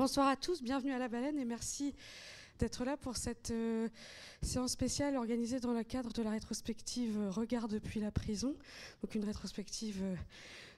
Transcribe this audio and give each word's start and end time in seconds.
Bonsoir 0.00 0.28
à 0.28 0.36
tous, 0.36 0.62
bienvenue 0.62 0.92
à 0.92 0.98
la 0.98 1.08
baleine 1.08 1.38
et 1.38 1.44
merci 1.44 1.94
d'être 2.58 2.86
là 2.86 2.96
pour 2.96 3.18
cette 3.18 3.50
euh, 3.50 3.86
séance 4.40 4.72
spéciale 4.72 5.14
organisée 5.14 5.60
dans 5.60 5.74
le 5.74 5.82
cadre 5.82 6.10
de 6.14 6.22
la 6.22 6.30
rétrospective 6.30 7.18
Regard 7.28 7.68
depuis 7.68 8.00
la 8.00 8.10
prison. 8.10 8.56
Donc 9.02 9.14
une 9.14 9.26
rétrospective 9.26 10.00
euh, 10.02 10.16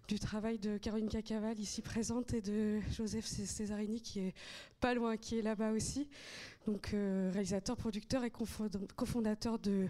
du 0.08 0.18
travail 0.18 0.58
de 0.58 0.76
Caroline 0.76 1.08
Cacaval 1.08 1.56
ici 1.60 1.82
présente 1.82 2.34
et 2.34 2.40
de 2.40 2.80
Joseph 2.96 3.24
Césarini 3.24 4.00
qui 4.00 4.18
est 4.18 4.34
pas 4.80 4.92
loin, 4.92 5.16
qui 5.16 5.38
est 5.38 5.42
là-bas 5.42 5.70
aussi. 5.70 6.08
Donc 6.66 6.92
euh, 6.92 7.30
réalisateur, 7.32 7.76
producteur 7.76 8.24
et 8.24 8.32
cofondateur 8.96 9.60
de, 9.60 9.86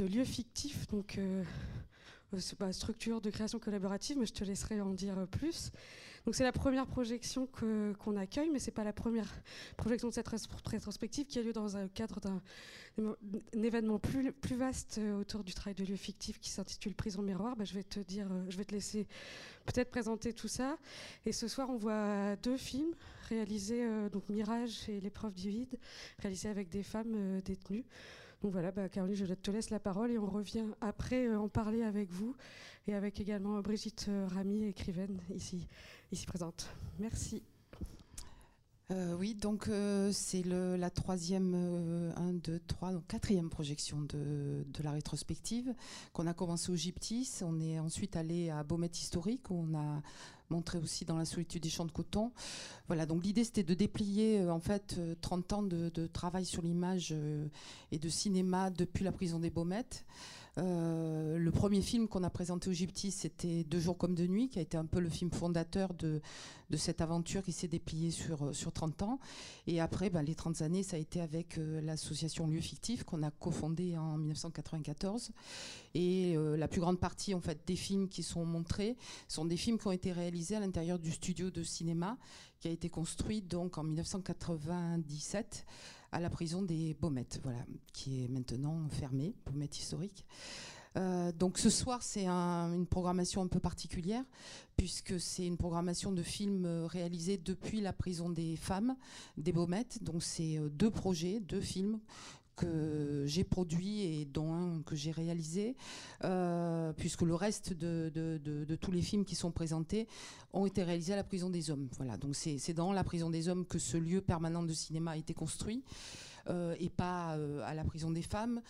Lieux 0.00 0.24
Fictifs. 0.24 0.88
Donc 0.88 1.18
structure 2.70 3.20
de 3.20 3.28
création 3.28 3.58
collaborative, 3.58 4.16
mais 4.18 4.24
je 4.24 4.32
te 4.32 4.42
laisserai 4.42 4.80
en 4.80 4.94
dire 4.94 5.26
plus. 5.30 5.70
Donc 6.24 6.34
c'est 6.34 6.44
la 6.44 6.52
première 6.52 6.86
projection 6.86 7.46
qu'on 7.46 8.16
accueille, 8.16 8.48
mais 8.50 8.58
c'est 8.58 8.70
pas 8.70 8.84
la 8.84 8.94
première 8.94 9.28
projection 9.76 10.08
de 10.08 10.14
cette 10.14 10.28
rétrospective 10.66 11.26
qui 11.26 11.38
a 11.38 11.42
lieu 11.42 11.52
dans 11.52 11.76
un 11.76 11.86
cadre 11.86 12.18
d'un 12.18 12.40
événement 13.52 13.98
plus, 13.98 14.32
vaste 14.56 14.98
euh, 14.98 15.20
autour 15.20 15.44
du 15.44 15.52
travail 15.52 15.74
de 15.74 15.84
lieu 15.84 15.96
fictif 15.96 16.40
qui 16.40 16.48
s'intitule 16.48 16.94
Prison 16.94 17.20
Miroir. 17.20 17.56
Bah, 17.56 17.64
je 17.64 17.74
vais 17.74 17.82
te 17.82 18.00
dire, 18.00 18.26
euh, 18.30 18.44
je 18.48 18.56
vais 18.56 18.64
te 18.64 18.72
laisser 18.72 19.06
peut-être 19.66 19.90
présenter 19.90 20.32
tout 20.32 20.48
ça. 20.48 20.78
Et 21.26 21.32
ce 21.32 21.46
soir, 21.46 21.68
on 21.68 21.76
voit 21.76 22.36
deux 22.36 22.56
films 22.56 22.94
réalisés, 23.28 23.84
euh, 23.84 24.08
donc 24.08 24.26
Mirage 24.30 24.88
et 24.88 25.00
L'épreuve 25.00 25.34
du 25.34 25.50
vide, 25.50 25.78
réalisés 26.20 26.48
avec 26.48 26.70
des 26.70 26.82
femmes 26.82 27.40
détenues. 27.42 27.84
Donc 28.42 28.52
voilà, 28.52 28.70
bah, 28.70 28.88
Caroline, 28.88 29.16
je 29.16 29.26
te 29.26 29.50
laisse 29.50 29.70
la 29.70 29.80
parole 29.80 30.10
et 30.10 30.18
on 30.18 30.26
revient 30.26 30.66
après 30.80 31.34
en 31.34 31.48
parler 31.48 31.82
avec 31.82 32.10
vous 32.10 32.36
et 32.86 32.94
avec 32.94 33.20
également 33.20 33.60
Brigitte 33.60 34.10
Ramy, 34.28 34.64
écrivaine 34.64 35.20
ici 35.34 35.68
ici 36.12 36.26
présente. 36.26 36.68
Merci. 36.98 37.42
Euh, 38.90 39.16
oui, 39.18 39.34
donc 39.34 39.68
euh, 39.68 40.10
c'est 40.12 40.42
la 40.44 40.90
troisième, 40.90 41.54
euh, 41.56 42.12
un, 42.16 42.34
deux, 42.34 42.60
trois, 42.66 42.92
donc 42.92 43.06
quatrième 43.06 43.48
projection 43.48 44.02
de, 44.02 44.62
la 44.82 44.90
rétrospective 44.90 45.72
qu'on 46.12 46.26
a 46.26 46.34
commencé 46.34 46.70
au 46.70 46.76
Gyptis. 46.76 47.30
On 47.40 47.60
est 47.60 47.78
ensuite 47.78 48.14
allé 48.14 48.50
à 48.50 48.62
Beaumet 48.62 48.90
Historique 48.92 49.48
où 49.48 49.54
on 49.54 49.74
a 49.74 50.02
montré 50.50 50.76
aussi 50.76 51.06
dans 51.06 51.16
la 51.16 51.24
solitude 51.24 51.62
des 51.62 51.70
champs 51.70 51.86
de 51.86 51.92
coton. 51.92 52.30
Voilà, 52.86 53.06
donc 53.06 53.24
l'idée 53.24 53.44
c'était 53.44 53.62
de 53.62 53.72
déplier 53.72 54.46
en 54.50 54.60
fait 54.60 55.00
30 55.22 55.52
ans 55.54 55.62
de, 55.62 55.88
de 55.88 56.06
travail 56.06 56.44
sur 56.44 56.60
l'image 56.60 57.14
et 57.90 57.98
de 57.98 58.08
cinéma 58.10 58.68
depuis 58.68 59.04
la 59.04 59.12
prison 59.12 59.38
des 59.38 59.48
Baumettes. 59.48 60.04
Euh, 60.56 61.36
le 61.36 61.50
premier 61.50 61.82
film 61.82 62.06
qu'on 62.06 62.22
a 62.22 62.30
présenté 62.30 62.70
au 62.70 62.72
Gyptis, 62.72 63.10
c'était 63.10 63.64
Deux 63.64 63.80
jours 63.80 63.98
comme 63.98 64.14
de 64.14 64.26
nuit, 64.26 64.48
qui 64.48 64.58
a 64.58 64.62
été 64.62 64.76
un 64.76 64.84
peu 64.84 65.00
le 65.00 65.08
film 65.08 65.30
fondateur 65.30 65.94
de, 65.94 66.20
cette 66.76 67.00
aventure 67.00 67.42
qui 67.42 67.52
s'est 67.52 67.68
dépliée 67.68 68.10
sur, 68.10 68.54
sur 68.54 68.72
30 68.72 69.02
ans. 69.02 69.20
Et 69.66 69.80
après, 69.80 70.10
bah, 70.10 70.22
les 70.22 70.34
30 70.34 70.62
années, 70.62 70.82
ça 70.82 70.96
a 70.96 70.98
été 70.98 71.20
avec 71.20 71.58
euh, 71.58 71.80
l'association 71.80 72.46
Lieux 72.46 72.60
Fictifs 72.60 73.04
qu'on 73.04 73.22
a 73.22 73.30
cofondée 73.30 73.96
en 73.96 74.16
1994. 74.18 75.30
Et 75.94 76.36
euh, 76.36 76.56
la 76.56 76.66
plus 76.66 76.80
grande 76.80 76.98
partie 76.98 77.34
en 77.34 77.40
fait, 77.40 77.60
des 77.66 77.76
films 77.76 78.08
qui 78.08 78.22
sont 78.22 78.44
montrés 78.44 78.96
sont 79.28 79.44
des 79.44 79.56
films 79.56 79.78
qui 79.78 79.86
ont 79.86 79.92
été 79.92 80.10
réalisés 80.10 80.56
à 80.56 80.60
l'intérieur 80.60 80.98
du 80.98 81.12
studio 81.12 81.50
de 81.50 81.62
cinéma 81.62 82.18
qui 82.58 82.68
a 82.68 82.70
été 82.70 82.88
construit 82.88 83.42
donc 83.42 83.76
en 83.76 83.84
1997 83.84 85.66
à 86.14 86.20
la 86.20 86.30
prison 86.30 86.62
des 86.62 86.94
Baumettes, 86.94 87.40
voilà, 87.42 87.58
qui 87.92 88.24
est 88.24 88.28
maintenant 88.28 88.88
fermée, 88.88 89.34
Baumettes 89.44 89.78
historique. 89.78 90.24
Euh, 90.96 91.32
donc 91.32 91.58
ce 91.58 91.70
soir, 91.70 92.04
c'est 92.04 92.28
une 92.28 92.86
programmation 92.86 93.42
un 93.42 93.48
peu 93.48 93.58
particulière, 93.58 94.22
puisque 94.76 95.18
c'est 95.18 95.44
une 95.44 95.56
programmation 95.56 96.12
de 96.12 96.22
films 96.22 96.66
euh, 96.66 96.86
réalisés 96.86 97.36
depuis 97.36 97.80
la 97.80 97.92
prison 97.92 98.30
des 98.30 98.54
femmes 98.54 98.96
des 99.36 99.52
Baumettes. 99.52 100.04
Donc 100.04 100.22
c'est 100.22 100.56
euh, 100.56 100.68
deux 100.68 100.90
projets, 100.90 101.40
deux 101.40 101.60
films 101.60 101.98
que 102.56 103.24
j'ai 103.26 103.44
produit 103.44 104.02
et 104.02 104.24
dont 104.24 104.52
un 104.52 104.82
que 104.82 104.96
j'ai 104.96 105.10
réalisé, 105.10 105.76
puisque 106.96 107.22
le 107.22 107.34
reste 107.34 107.72
de, 107.72 108.10
de, 108.14 108.76
tous 108.76 108.90
les 108.90 109.02
films 109.02 109.24
qui 109.24 109.34
sont 109.34 109.50
présentés 109.50 110.06
ont 110.52 110.66
été 110.66 110.82
réalisés 110.82 111.12
à 111.12 111.16
la 111.16 111.24
prison 111.24 111.50
des 111.50 111.70
hommes. 111.70 111.88
Voilà, 111.96 112.16
donc 112.16 112.34
c'est 112.34 112.72
dans 112.74 112.92
la 112.92 113.04
prison 113.04 113.30
des 113.30 113.48
hommes 113.48 113.66
que 113.66 113.78
ce 113.78 113.96
lieu 113.96 114.20
permanent 114.20 114.62
de 114.62 114.72
cinéma 114.72 115.12
a 115.12 115.16
été 115.16 115.34
construit. 115.34 115.82
Euh, 116.50 116.74
et 116.78 116.90
pas 116.90 117.36
euh, 117.36 117.62
à 117.64 117.72
la 117.74 117.84
prison 117.84 118.10
des 118.10 118.22
femmes. 118.22 118.60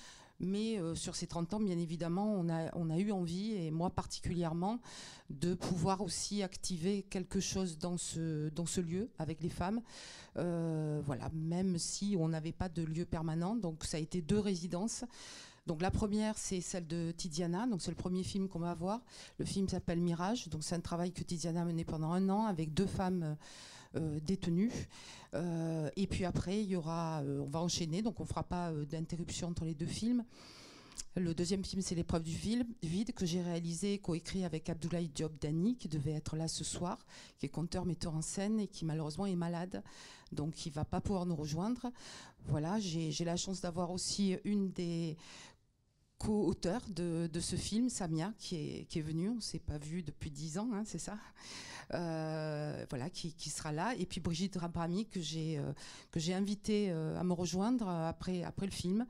Mais 0.41 0.79
euh, 0.79 0.95
sur 0.95 1.15
ces 1.15 1.27
30 1.27 1.55
ans, 1.55 1.61
bien 1.61 1.79
évidemment, 1.79 2.35
on 2.35 2.49
a, 2.91 2.99
eu 2.99 3.13
envie, 3.13 3.53
et 3.53 3.71
moi 3.71 3.91
particulièrement, 3.91 4.81
de 5.31 5.55
pouvoir 5.55 6.01
aussi 6.01 6.43
activer 6.43 7.03
quelque 7.03 7.41
chose 7.41 7.79
dans 7.79 7.97
ce, 7.97 8.81
lieu 8.81 9.11
avec 9.19 9.43
les 9.43 9.49
femmes. 9.49 9.81
voilà, 10.35 11.31
même 11.33 11.79
si 11.79 12.17
on 12.19 12.29
n'avait 12.29 12.53
pas 12.53 12.69
de 12.69 12.83
lieu 12.83 13.05
permanent. 13.05 13.55
Donc 13.55 13.85
ça 13.85 13.97
a 13.97 14.01
été 14.01 14.21
deux 14.23 14.39
résidences. 14.41 15.05
Donc 15.67 15.81
la 15.81 15.91
première, 15.91 16.37
c'est 16.37 16.61
celle 16.61 16.87
de 16.87 17.13
Tidiana. 17.17 17.67
Donc 17.67 17.81
c'est 17.81 17.91
le 17.91 17.97
premier 17.97 18.23
film 18.23 18.49
qu'on 18.49 18.59
va 18.59 18.75
voir. 18.75 19.01
Le 19.39 19.45
film 19.45 19.69
s'appelle 19.69 20.01
Mirage. 20.01 20.49
Donc 20.49 20.63
c'est 20.63 20.75
un 20.75 20.81
travail 20.81 21.13
que 21.13 21.23
Tidiana 21.23 21.63
a 21.63 21.65
mené 21.65 21.85
pendant 21.85 22.13
un 22.13 22.29
an 22.29 22.45
avec 22.45 22.75
deux 22.75 22.87
femmes 22.87 23.23
euh, 23.23 23.35
détenues. 24.21 24.73
Euh, 25.35 25.91
et 25.97 26.07
puis 26.07 26.25
après, 26.25 26.63
il 26.63 26.71
y 26.71 26.77
aura, 26.77 27.23
euh, 27.23 27.41
on 27.41 27.49
va 27.49 27.61
enchaîner. 27.61 28.03
Donc 28.03 28.21
on 28.21 28.25
fera 28.25 28.45
pas 28.45 28.73
d'interruption 28.91 29.49
entre 29.49 29.65
les 29.65 29.75
deux 29.75 29.87
films. 29.87 30.25
Le 31.17 31.33
deuxième 31.33 31.65
film, 31.65 31.81
c'est 31.81 31.95
L'épreuve 31.95 32.25
du 32.25 32.35
vide, 32.35 33.13
que 33.15 33.25
j'ai 33.25 33.41
réalisé, 33.41 33.99
coécrit 33.99 34.45
avec 34.45 34.69
Abdoulaye 34.69 35.09
Diop 35.09 35.41
Dani, 35.41 35.77
qui 35.77 35.87
devait 35.87 36.13
être 36.13 36.37
là 36.37 36.49
ce 36.49 36.65
soir, 36.65 37.07
qui 37.39 37.47
est 37.47 37.49
conteur, 37.49 37.85
metteur 37.85 38.17
en 38.17 38.23
scène 38.23 38.59
et 38.59 38.67
qui 38.67 38.85
malheureusement 38.85 39.27
est 39.27 39.37
malade, 39.37 39.85
donc 40.33 40.67
il 40.67 40.73
va 40.73 40.85
pas 40.85 41.01
pouvoir 41.01 41.25
nous 41.25 41.37
rejoindre. 41.37 41.93
Voilà, 42.47 42.81
j'ai 42.81 43.25
la 43.25 43.37
chance 43.37 43.61
d'avoir 43.61 43.93
aussi 43.93 44.37
une 44.43 44.73
des 44.73 45.17
co-auteur 46.25 46.81
de, 46.89 47.29
ce 47.41 47.57
film, 47.57 47.89
Samia, 47.89 48.33
qui 48.39 48.57
est, 48.57 48.85
qui 48.89 48.99
est 48.99 49.03
venue. 49.03 49.29
On 49.29 49.37
ne 49.37 49.41
s'est 49.41 49.59
pas 49.59 49.79
vu 49.79 50.03
depuis 50.03 50.31
dix 50.31 50.59
ans, 50.59 50.71
hein, 50.73 50.83
c'est 50.87 50.99
ça 50.99 51.19
euh, 51.93 52.85
Voilà, 52.89 53.11
qui, 53.11 53.51
sera 53.51 53.73
là. 53.73 53.95
Et 53.97 54.07
puis 54.07 54.21
Brigitte 54.21 54.57
Rabrami, 54.57 55.07
que 55.07 55.21
j'ai 55.21 55.59
euh, 55.59 55.73
j'ai 56.17 56.35
invité 56.35 56.91
euh, 56.91 57.19
à 57.19 57.25
me 57.25 57.33
rejoindre 57.33 57.89
après, 57.89 58.43
après 58.43 58.67
le 58.67 58.73
film. 58.73 59.07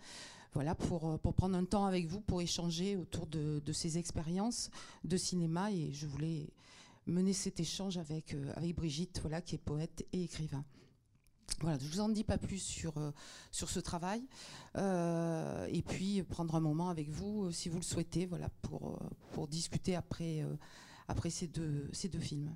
Voilà, 0.55 0.75
pour, 0.77 1.19
pour 1.19 1.35
prendre 1.35 1.57
un 1.57 1.65
temps 1.65 1.85
avec 1.85 2.07
vous, 2.07 2.21
pour 2.21 2.41
échanger 2.41 2.97
autour 2.97 3.27
de, 3.27 3.61
de 3.65 3.73
ces 3.73 3.99
expériences 3.99 4.71
de 5.03 5.17
cinéma. 5.17 5.73
Et 5.73 5.93
je 5.93 6.07
voulais 6.07 6.49
mener 7.07 7.33
cet 7.33 7.59
échange 7.59 7.99
avec, 7.99 8.37
avec 8.55 8.75
Brigitte, 8.75 9.19
voilà, 9.21 9.41
qui 9.41 9.57
est 9.57 9.59
poète 9.59 10.07
et 10.13 10.23
écrivain. 10.23 10.65
Voilà, 11.61 11.79
je 11.79 11.89
vous 11.89 12.01
en 12.01 12.09
dis 12.09 12.25
pas 12.25 12.39
plus 12.39 12.59
sur, 12.59 12.97
euh, 12.99 13.11
sur 13.51 13.71
ce 13.71 13.81
travail. 13.81 14.23
Euh, 14.77 15.67
et 15.71 15.83
puis 15.83 16.23
prendre 16.23 16.55
un 16.55 16.61
moment 16.61 16.89
avec 16.89 17.09
vous, 17.09 17.45
euh, 17.45 17.53
si 17.53 17.69
vous 17.69 17.79
le 17.79 17.85
souhaitez, 17.85 18.27
voilà, 18.27 18.49
pour, 18.63 18.99
pour 19.33 19.49
discuter 19.49 19.95
après, 19.95 20.45
après 21.09 21.31
ces, 21.31 21.47
deux, 21.47 21.89
ces 21.93 22.09
deux 22.09 22.21
films. 22.21 22.55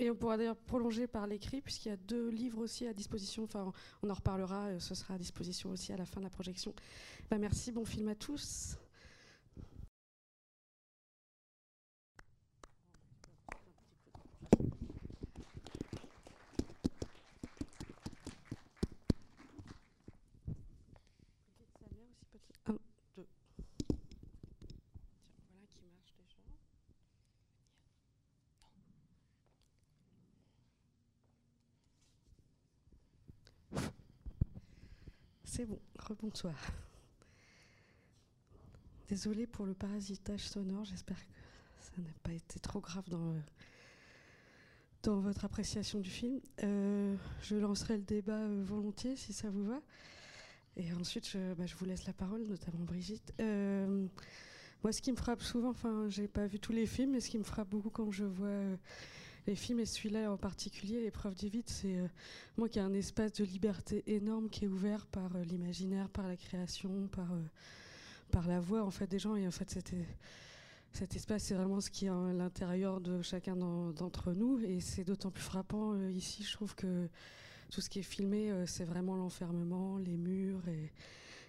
Et 0.00 0.10
on 0.10 0.14
pourra 0.14 0.36
d'ailleurs 0.36 0.56
prolonger 0.56 1.08
par 1.08 1.26
l'écrit, 1.26 1.60
puisqu'il 1.60 1.88
y 1.88 1.92
a 1.92 1.96
deux 1.96 2.28
livres 2.28 2.60
aussi 2.60 2.86
à 2.86 2.94
disposition. 2.94 3.44
Enfin, 3.44 3.72
on 4.02 4.10
en 4.10 4.14
reparlera, 4.14 4.78
ce 4.78 4.94
sera 4.94 5.14
à 5.14 5.18
disposition 5.18 5.70
aussi 5.70 5.92
à 5.92 5.96
la 5.96 6.06
fin 6.06 6.20
de 6.20 6.24
la 6.24 6.30
projection. 6.30 6.72
Bah, 7.30 7.38
merci, 7.38 7.72
bon 7.72 7.84
film 7.84 8.08
à 8.08 8.14
tous. 8.14 8.76
C'est 35.58 35.66
bon, 35.66 35.80
rebonsoir. 35.98 36.54
Désolée 39.08 39.48
pour 39.48 39.66
le 39.66 39.74
parasitage 39.74 40.48
sonore, 40.48 40.84
j'espère 40.84 41.16
que 41.16 41.32
ça 41.80 41.90
n'a 42.00 42.12
pas 42.22 42.30
été 42.30 42.60
trop 42.60 42.78
grave 42.78 43.08
dans, 43.08 43.34
dans 45.02 45.18
votre 45.18 45.44
appréciation 45.44 45.98
du 45.98 46.10
film. 46.10 46.40
Euh, 46.62 47.16
je 47.42 47.56
lancerai 47.56 47.96
le 47.96 48.04
débat 48.04 48.38
euh, 48.38 48.62
volontiers 48.64 49.16
si 49.16 49.32
ça 49.32 49.50
vous 49.50 49.64
va. 49.64 49.80
Et 50.76 50.92
ensuite, 50.92 51.28
je, 51.28 51.54
bah, 51.54 51.64
vous 51.76 51.84
laisse 51.86 52.06
la 52.06 52.12
parole, 52.12 52.44
notamment 52.44 52.84
Brigitte. 52.84 53.34
Euh, 53.40 54.06
moi, 54.84 54.92
ce 54.92 55.02
qui 55.02 55.10
me 55.10 55.16
frappe 55.16 55.42
souvent, 55.42 55.70
enfin, 55.70 56.08
j'ai 56.08 56.28
pas 56.28 56.46
vu 56.46 56.60
tous 56.60 56.72
les 56.72 56.86
films, 56.86 57.10
mais 57.10 57.20
ce 57.20 57.30
qui 57.30 57.38
me 57.38 57.42
frappe 57.42 57.70
beaucoup 57.70 57.90
quand 57.90 58.12
je 58.12 58.26
vois 58.26 58.78
les 59.48 59.54
films, 59.54 59.80
et 59.80 59.86
celui-là 59.86 60.30
en 60.30 60.36
particulier, 60.36 61.00
L'épreuve 61.00 61.34
du 61.34 61.48
vide, 61.48 61.68
c'est 61.68 61.96
euh, 61.96 62.06
moi 62.58 62.68
qui 62.68 62.78
ai 62.78 62.82
un 62.82 62.92
espace 62.92 63.32
de 63.32 63.44
liberté 63.44 64.04
énorme 64.06 64.50
qui 64.50 64.66
est 64.66 64.68
ouvert 64.68 65.06
par 65.06 65.34
euh, 65.34 65.42
l'imaginaire, 65.44 66.10
par 66.10 66.28
la 66.28 66.36
création, 66.36 67.08
par, 67.08 67.32
euh, 67.32 67.42
par 68.30 68.46
la 68.46 68.60
voix 68.60 68.84
en 68.84 68.90
fait, 68.90 69.06
des 69.06 69.18
gens. 69.18 69.36
Et 69.36 69.46
en 69.46 69.50
fait, 69.50 69.70
cet 70.92 71.16
espace, 71.16 71.44
c'est 71.44 71.54
vraiment 71.54 71.80
ce 71.80 71.90
qui 71.90 72.06
est 72.06 72.10
à 72.10 72.32
l'intérieur 72.34 73.00
de 73.00 73.22
chacun 73.22 73.56
d'entre 73.56 74.34
nous. 74.34 74.60
Et 74.60 74.80
c'est 74.80 75.04
d'autant 75.04 75.30
plus 75.30 75.42
frappant 75.42 75.96
ici, 76.10 76.42
je 76.42 76.52
trouve 76.52 76.74
que 76.74 77.08
tout 77.70 77.80
ce 77.80 77.88
qui 77.88 78.00
est 78.00 78.02
filmé, 78.02 78.52
c'est 78.66 78.84
vraiment 78.84 79.16
l'enfermement, 79.16 79.96
les 79.96 80.16
murs 80.18 80.68
et, 80.68 80.92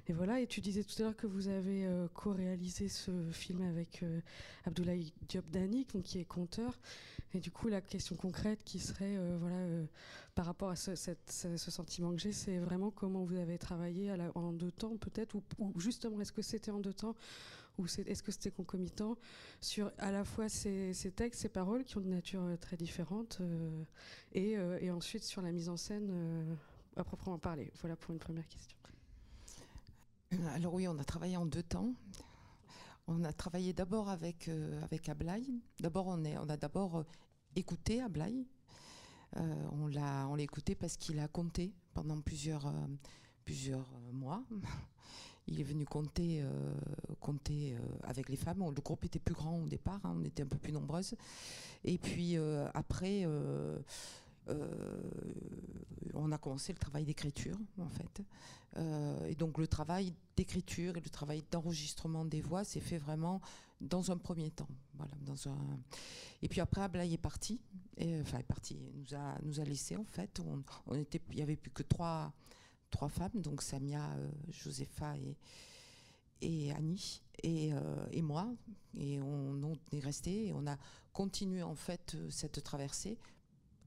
et 0.09 0.13
voilà, 0.13 0.41
et 0.41 0.47
tu 0.47 0.59
disais 0.59 0.83
tout 0.83 0.95
à 0.99 1.05
l'heure 1.05 1.15
que 1.15 1.27
vous 1.27 1.49
avez 1.49 1.85
euh, 1.85 2.07
co-réalisé 2.15 2.87
ce 2.87 3.11
film 3.31 3.61
avec 3.61 4.01
euh, 4.01 4.21
Abdoulaye 4.65 5.13
Diop 5.27 5.45
qui 6.03 6.17
est 6.17 6.25
conteur. 6.25 6.79
Et 7.35 7.39
du 7.39 7.51
coup, 7.51 7.67
la 7.67 7.79
question 7.79 8.15
concrète 8.15 8.63
qui 8.63 8.79
serait, 8.79 9.17
euh, 9.17 9.37
voilà, 9.39 9.85
par 10.33 10.47
rapport 10.47 10.71
à 10.71 10.75
ce, 10.75 10.95
sentiment 11.57 12.11
que 12.11 12.17
j'ai, 12.17 12.31
c'est 12.31 12.57
vraiment 12.57 12.89
comment 12.89 13.23
vous 13.23 13.35
avez 13.35 13.59
travaillé 13.59 14.11
en 14.33 14.51
deux 14.51 14.71
temps, 14.71 14.97
peut-être, 14.97 15.35
ou, 15.59 15.79
justement, 15.79 16.19
est-ce 16.21 16.31
que 16.31 16.41
c'était 16.41 16.71
en 16.71 16.79
deux 16.79 16.93
temps, 16.93 17.15
ou 17.77 17.85
est-ce 17.85 18.23
que 18.23 18.31
c'était 18.31 18.49
concomitant, 18.49 19.15
sur 19.61 19.91
à 19.99 20.11
la 20.11 20.25
fois 20.25 20.49
ces, 20.49 20.91
textes, 21.15 21.41
ces 21.41 21.49
paroles 21.49 21.83
qui 21.83 21.97
ont 21.97 22.01
de 22.01 22.09
nature 22.09 22.41
très 22.59 22.77
différente, 22.77 23.43
et, 24.33 24.57
ensuite 24.89 25.23
sur 25.23 25.43
la 25.43 25.51
mise 25.51 25.69
en 25.69 25.77
scène 25.77 26.57
à 26.95 27.03
proprement 27.03 27.37
parler. 27.37 27.71
Voilà 27.79 27.95
pour 27.95 28.11
une 28.11 28.19
première 28.19 28.47
question. 28.47 28.78
Alors 30.31 30.75
oui, 30.75 30.87
on 30.87 30.97
a 30.99 31.03
travaillé 31.03 31.37
en 31.37 31.45
deux 31.45 31.63
temps. 31.63 31.93
On 33.07 33.23
a 33.23 33.33
travaillé 33.33 33.73
d'abord 33.73 34.09
avec, 34.09 34.47
euh, 34.47 34.79
avec. 34.83 35.09
D'abord, 35.79 36.05
on, 36.07 36.23
a 36.23 36.57
d'abord 36.57 36.97
euh, 36.97 37.03
écouté 37.55 37.99
Ablaï. 38.01 38.45
Euh, 39.37 39.67
on 39.71 39.87
l'a 39.87 40.27
écouté 40.37 40.75
parce 40.75 40.97
qu'il 40.97 41.19
a 41.19 41.27
compté 41.27 41.73
pendant 41.95 42.21
plusieurs, 42.21 42.71
plusieurs 43.43 43.89
mois. 44.13 44.43
Il 45.47 45.59
est 45.59 45.63
venu 45.63 45.83
compter, 45.83 46.45
compter 47.19 47.75
avec 48.03 48.29
les 48.29 48.35
femmes. 48.35 48.59
Le 48.59 48.81
groupe 48.81 49.05
était 49.05 49.17
plus 49.17 49.33
grand 49.33 49.57
au 49.57 49.67
départ, 49.67 49.99
hein, 50.03 50.13
on 50.15 50.23
était 50.23 50.43
un 50.43 50.45
peu 50.45 50.59
plus 50.59 50.71
nombreuses. 50.71 51.15
Et 51.83 51.97
puis 51.97 52.37
après, 52.75 53.25
on 56.13 56.31
a 56.31 56.37
commencé 56.37 56.71
le 56.71 56.77
travail 56.77 57.03
d'écriture, 57.03 57.57
en 57.79 57.89
fait. 57.89 58.21
Euh, 58.77 59.25
et 59.25 59.35
donc 59.35 59.57
le 59.57 59.67
travail 59.67 60.13
d'écriture 60.35 60.95
et 60.97 61.01
le 61.01 61.09
travail 61.09 61.43
d'enregistrement 61.51 62.25
des 62.25 62.41
voix 62.41 62.63
s'est 62.63 62.79
fait 62.79 62.97
vraiment 62.97 63.41
dans 63.81 64.11
un 64.11 64.17
premier 64.17 64.51
temps. 64.51 64.69
Voilà, 64.95 65.13
dans 65.21 65.47
un... 65.47 65.57
Et 66.41 66.47
puis 66.47 66.61
après, 66.61 66.81
Ablaï 66.81 67.13
est 67.13 67.17
parti. 67.17 67.59
Et, 67.97 68.19
enfin, 68.21 68.39
est 68.39 68.43
parti. 68.43 68.77
nous 68.95 69.15
a, 69.15 69.37
nous 69.43 69.59
a 69.59 69.63
laissé 69.63 69.95
en 69.95 70.03
fait. 70.03 70.41
On, 70.85 70.95
était, 70.95 71.21
il 71.29 71.37
n'y 71.37 71.41
avait 71.41 71.55
plus 71.55 71.71
que 71.71 71.83
trois, 71.83 72.33
trois 72.91 73.09
femmes, 73.09 73.41
donc 73.41 73.61
Samia, 73.61 74.11
euh, 74.11 74.29
Josepha 74.49 75.17
et, 75.17 75.37
et 76.41 76.71
Annie 76.73 77.21
et, 77.43 77.73
euh, 77.73 78.05
et, 78.11 78.21
moi. 78.21 78.53
Et 78.93 79.19
on, 79.21 79.63
on 79.63 79.77
est 79.91 79.99
resté 79.99 80.47
et 80.47 80.53
on 80.53 80.67
a 80.67 80.77
continué 81.13 81.63
en 81.63 81.75
fait 81.75 82.15
cette 82.29 82.63
traversée 82.63 83.17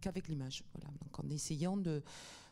qu'avec 0.01 0.29
l'image. 0.29 0.65
Voilà, 0.75 0.91
donc 1.03 1.19
en 1.19 1.29
essayant 1.31 1.77
de 1.77 2.03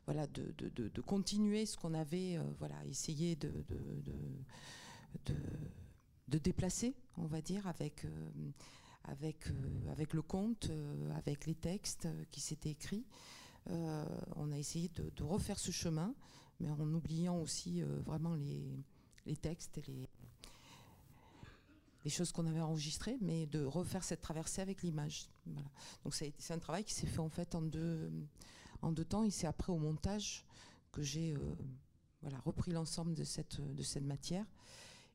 voilà, 0.06 0.26
de, 0.28 0.52
de, 0.58 0.88
de, 0.88 1.00
continuer 1.00 1.66
ce 1.66 1.76
qu'on 1.76 1.94
avait 1.94 2.36
euh, 2.36 2.42
voilà, 2.58 2.84
essayé 2.86 3.36
de, 3.36 3.52
de, 6.28 6.38
déplacer, 6.38 6.94
on 7.16 7.26
va 7.26 7.40
dire, 7.40 7.66
avec, 7.66 8.04
euh, 8.04 8.30
avec, 9.04 9.46
euh, 9.48 9.90
avec 9.90 10.14
le 10.14 10.22
conte, 10.22 10.70
avec 11.16 11.46
les 11.46 11.54
textes 11.54 12.08
qui 12.30 12.40
s'étaient 12.40 12.70
écrits. 12.70 13.04
on 13.66 14.50
a 14.52 14.58
essayé 14.58 14.88
de, 14.88 15.22
refaire 15.22 15.58
ce 15.58 15.70
chemin, 15.70 16.14
mais 16.60 16.70
en 16.70 16.92
oubliant 16.94 17.38
aussi 17.38 17.82
vraiment 17.82 18.34
les, 18.34 18.64
les 19.26 19.36
textes 19.36 19.78
et 19.78 19.82
les, 19.82 20.08
les 22.04 22.10
choses 22.10 22.32
qu'on 22.32 22.46
avait 22.46 22.60
enregistrées, 22.60 23.18
mais 23.20 23.46
de 23.46 23.62
refaire 23.62 24.04
cette 24.04 24.22
traversée 24.22 24.62
avec 24.62 24.82
l'image. 24.82 25.28
Donc 26.04 26.14
c'est 26.14 26.50
un 26.50 26.58
travail 26.58 26.84
qui 26.84 26.94
s'est 26.94 27.06
fait 27.06 27.18
en 27.18 27.28
fait 27.28 27.54
en 27.54 27.62
deux, 27.62 28.10
en 28.82 28.92
deux 28.92 29.04
temps. 29.04 29.24
Et 29.24 29.30
c'est 29.30 29.46
après 29.46 29.72
au 29.72 29.78
montage 29.78 30.44
que 30.92 31.02
j'ai 31.02 31.34
euh, 31.34 31.54
voilà, 32.22 32.38
repris 32.40 32.72
l'ensemble 32.72 33.14
de 33.14 33.24
cette, 33.24 33.60
de 33.60 33.82
cette 33.82 34.04
matière 34.04 34.46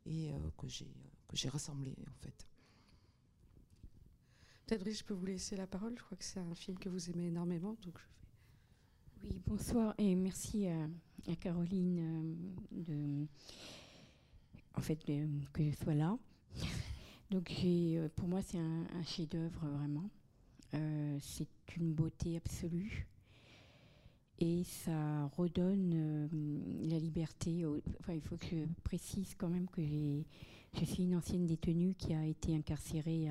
et 0.06 0.32
euh, 0.32 0.38
que 0.58 0.68
j'ai 0.68 0.92
que 1.28 1.36
j'ai 1.36 1.50
rassemblé 1.50 1.96
en 2.08 2.16
fait. 2.22 2.48
Peut-être 4.68 4.90
je 4.92 5.04
peux 5.04 5.14
vous 5.14 5.26
laisser 5.26 5.56
la 5.56 5.68
parole. 5.68 5.96
Je 5.98 6.04
crois 6.04 6.18
que 6.18 6.24
c'est 6.24 6.40
un 6.40 6.56
film 6.56 6.78
que 6.78 6.90
vous 6.90 7.10
aimez 7.10 7.28
énormément, 7.28 7.76
donc 7.84 7.98
je 7.98 9.28
Oui, 9.28 9.42
bonsoir 9.46 9.96
et 9.98 10.16
merci 10.16 10.68
à, 10.68 10.88
Caroline 11.40 12.00
euh, 12.00 12.84
de, 12.84 13.28
en 14.76 14.82
fait, 14.82 15.04
que 15.54 15.64
je 15.64 15.76
sois 15.76 15.96
là. 15.96 16.18
donc 17.32 17.52
pour 18.16 18.28
moi, 18.28 18.42
c'est 18.44 18.60
un, 18.60 18.86
un 18.94 19.04
chef-d'œuvre 19.04 19.68
vraiment. 19.68 20.10
c'est 21.20 21.50
une 21.78 21.94
beauté 21.94 22.38
absolue 22.38 23.08
et 24.40 24.64
ça 24.64 25.28
redonne 25.38 25.94
euh, 25.94 26.28
la 26.90 27.00
liberté. 27.00 27.66
enfin, 28.00 28.14
il 28.14 28.22
faut 28.22 28.38
que 28.38 28.46
je 28.48 28.58
précise 28.84 29.34
quand 29.38 29.48
même 29.48 29.68
que 29.70 29.82
je 29.82 30.86
suis 30.86 31.04
une 31.04 31.16
ancienne 31.16 31.46
détenue 31.46 31.94
qui 31.94 32.14
a 32.14 32.26
été 32.26 32.56
incarcérée 32.56 33.30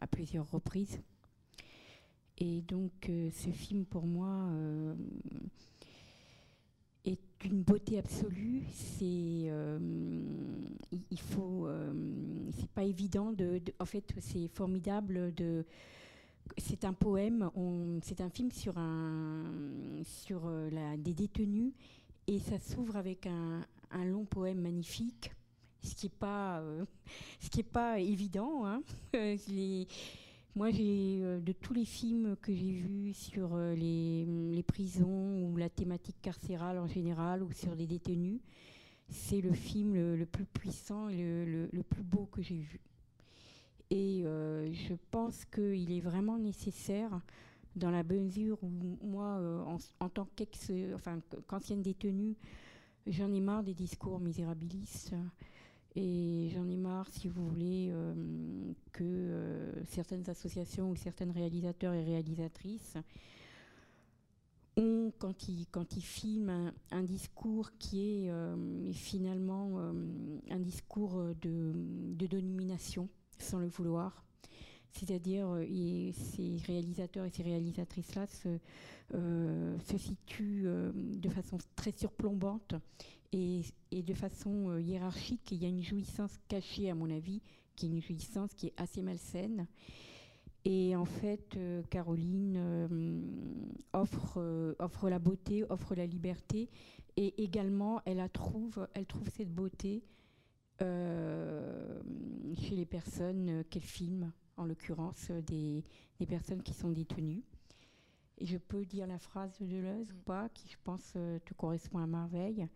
à, 0.00 0.06
plusieurs 0.06 0.48
reprises. 0.50 1.00
Et 2.38 2.62
donc, 2.62 2.92
euh, 3.08 3.30
ce 3.32 3.50
film, 3.50 3.84
pour 3.84 4.06
moi, 4.06 4.48
euh, 4.52 4.94
est 7.04 7.18
d'une 7.40 7.62
beauté 7.62 7.98
absolue. 7.98 8.62
C'est, 8.72 9.04
il, 11.10 11.20
faut, 11.20 11.68
c'est 12.56 12.70
pas 12.70 12.84
évident 12.84 13.32
de, 13.32 13.60
en 13.80 13.84
fait, 13.86 14.14
c'est 14.20 14.46
formidable 14.48 15.34
de 15.34 15.64
c'est 16.56 16.84
un 16.84 16.92
poème, 16.92 17.50
c'est 18.02 18.20
un 18.20 18.30
film 18.30 18.50
sur, 18.50 18.74
euh, 18.76 20.96
des 20.96 21.14
détenus 21.14 21.72
et 22.26 22.38
ça 22.38 22.58
s'ouvre 22.58 22.96
avec 22.96 23.26
un, 23.26 23.64
long 24.04 24.24
poème 24.24 24.60
magnifique, 24.60 25.32
ce 25.82 25.94
qui 25.94 26.06
n'est 26.06 26.18
pas, 26.18 26.60
euh, 26.60 26.84
pas 27.72 28.00
évident. 28.00 28.66
Hein. 28.66 28.82
moi, 30.54 30.68
euh, 30.68 31.40
de 31.40 31.52
tous 31.52 31.74
les 31.74 31.84
films 31.84 32.36
que 32.42 32.52
j'ai 32.52 32.72
vus 32.72 33.14
sur 33.14 33.56
les, 33.56 34.64
prisons 34.66 35.44
ou 35.44 35.56
la 35.56 35.68
thématique 35.68 36.20
carcérale 36.20 36.78
en 36.78 36.86
général 36.86 37.42
ou 37.42 37.52
sur 37.52 37.74
les 37.74 37.86
détenus, 37.86 38.40
c'est 39.08 39.40
le 39.40 39.52
film 39.52 39.94
le, 39.94 40.26
plus 40.26 40.44
puissant 40.44 41.08
et 41.08 41.44
le 41.44 41.82
plus 41.82 42.02
beau 42.02 42.26
que 42.26 42.42
j'ai 42.42 42.58
vu. 42.58 42.80
Et 43.90 44.22
euh, 44.24 44.70
je 44.72 44.94
pense 45.10 45.44
qu'il 45.46 45.92
est 45.92 46.00
vraiment 46.00 46.38
nécessaire 46.38 47.20
dans 47.74 47.90
la 47.90 48.02
mesure 48.02 48.58
où 48.62 48.98
moi, 49.02 49.38
euh, 49.38 49.62
en, 50.00 50.08
tant 50.08 50.28
qu'ancienne 51.46 51.82
détenue, 51.82 52.36
j'en 53.06 53.32
ai 53.32 53.40
marre 53.40 53.62
des 53.62 53.74
discours 53.74 54.20
misérabilistes. 54.20 55.14
Et 55.96 56.50
j'en 56.54 56.68
ai 56.68 56.76
marre, 56.76 57.08
si 57.08 57.28
vous 57.28 57.48
voulez, 57.48 57.88
euh, 57.90 58.14
que 58.92 59.72
certaines 59.86 60.28
associations 60.28 60.90
ou 60.90 60.96
certains 60.96 61.32
réalisateurs 61.32 61.94
et 61.94 62.04
réalisatrices 62.04 62.98
ont, 64.76 65.12
quand 65.18 65.48
ils, 65.48 65.66
quand 65.70 65.96
ils 65.96 66.04
filment 66.04 66.72
un, 66.90 67.02
discours 67.02 67.70
qui 67.78 68.26
est 68.26 68.30
finalement 68.92 69.92
un 70.50 70.60
discours 70.60 71.20
de 71.40 72.26
domination, 72.26 73.08
sans 73.42 73.58
le 73.58 73.68
vouloir. 73.68 74.24
C'est-à-dire, 74.92 75.48
euh, 75.48 76.12
ces 76.12 76.56
réalisateurs 76.66 77.24
et 77.24 77.30
ces 77.30 77.42
réalisatrices-là 77.42 78.26
se, 78.26 78.58
euh, 79.14 79.78
situent 79.96 80.64
euh, 80.66 80.90
de 80.94 81.28
façon 81.28 81.58
très 81.76 81.92
surplombante 81.92 82.74
et, 83.32 83.62
de 83.92 84.14
façon 84.14 84.78
hiérarchique. 84.78 85.52
Il 85.52 85.62
y 85.62 85.66
a 85.66 85.68
une 85.68 85.82
jouissance 85.82 86.38
cachée, 86.48 86.90
à 86.90 86.94
mon 86.94 87.10
avis, 87.10 87.42
qui 87.76 87.86
est 87.86 87.90
une 87.90 88.02
jouissance 88.02 88.54
qui 88.54 88.68
est 88.68 88.74
assez 88.76 89.02
malsaine. 89.02 89.66
Et 90.64 90.96
en 90.96 91.04
fait, 91.04 91.56
Caroline 91.88 93.22
offre, 93.92 94.74
offre 94.78 95.08
la 95.08 95.18
beauté, 95.18 95.64
offre 95.70 95.94
la 95.94 96.06
liberté, 96.06 96.68
et 97.16 97.42
également, 97.42 98.02
elle, 98.04 98.26
trouve, 98.32 98.86
elle 98.94 99.06
trouve 99.06 99.28
cette 99.28 99.54
beauté 99.54 100.02
chez 100.80 102.74
les 102.76 102.86
personnes 102.86 103.64
qu'elle 103.70 103.82
filme, 103.82 104.32
en 104.56 104.64
l'occurrence 104.64 105.30
des, 105.46 105.84
des, 106.18 106.26
personnes 106.26 106.62
qui 106.62 106.74
sont 106.74 106.90
détenues. 106.90 107.42
Et 108.38 108.46
je 108.46 108.58
peux 108.58 108.84
dire 108.84 109.06
la 109.06 109.18
phrase 109.18 109.56
de 109.58 109.66
Deleuze 109.66 110.12
ou 110.12 110.18
pas, 110.24 110.48
qui 110.50 110.68
je 110.68 110.76
pense 110.84 111.12
euh, 111.16 111.38
te 111.44 111.54
correspond 111.54 111.98
à 111.98 112.06
merveille. 112.06 112.68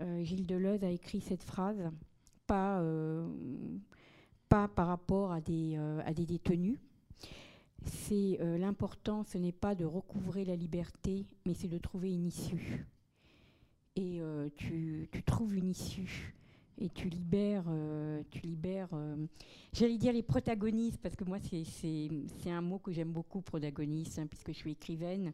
Euh, 0.00 0.22
Gilles 0.24 0.46
Deleuze 0.46 0.82
a 0.82 0.90
écrit 0.90 1.20
cette 1.20 1.42
phrase, 1.42 1.90
pas, 2.46 2.82
pas 4.48 4.68
par 4.68 4.88
rapport 4.88 5.32
à 5.32 5.40
des, 5.40 5.76
à 6.04 6.12
des 6.12 6.26
détenus. 6.26 6.78
C'est 7.84 8.38
l'important, 8.58 9.24
ce 9.24 9.38
n'est 9.38 9.52
pas 9.52 9.74
de 9.74 9.84
recouvrer 9.84 10.44
la 10.44 10.54
liberté, 10.54 11.26
mais 11.46 11.54
c'est 11.54 11.68
de 11.68 11.78
trouver 11.78 12.12
une 12.12 12.26
issue. 12.26 12.86
Et 13.96 14.20
tu, 14.56 15.08
tu, 15.10 15.22
trouves 15.22 15.56
une 15.56 15.68
issue 15.68 16.34
et 16.78 16.88
tu 16.88 17.08
libères, 17.08 17.64
euh, 17.68 18.22
tu 18.30 18.40
libères 18.40 18.88
euh, 18.92 19.16
j'allais 19.72 19.98
dire 19.98 20.12
les 20.12 20.22
protagonistes, 20.22 20.98
parce 21.00 21.16
que 21.16 21.24
moi, 21.24 21.38
c'est 21.40 22.50
un 22.50 22.60
mot 22.60 22.78
que 22.78 22.92
j'aime 22.92 23.12
beaucoup, 23.12 23.40
protagoniste, 23.40 24.18
hein, 24.18 24.26
puisque 24.26 24.48
je 24.48 24.56
suis 24.56 24.72
écrivaine. 24.72 25.32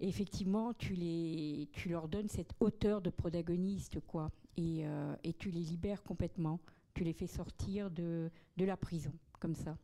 Effectivement, 0.00 0.74
tu, 0.74 0.94
les, 0.94 1.68
tu 1.72 1.88
leur 1.88 2.08
donnes 2.08 2.28
cette 2.28 2.52
hauteur 2.60 3.00
de 3.00 3.10
protagoniste, 3.10 4.00
quoi. 4.00 4.30
Et, 4.56 4.80
euh, 4.84 5.14
et, 5.22 5.32
tu 5.32 5.50
les 5.50 5.60
libères 5.60 6.02
complètement. 6.02 6.60
Tu 6.92 7.04
les 7.04 7.12
fais 7.12 7.28
sortir 7.28 7.90
de, 7.90 8.30
de 8.56 8.64
la 8.64 8.76
prison, 8.76 9.12
comme 9.38 9.54
ça. 9.54 9.78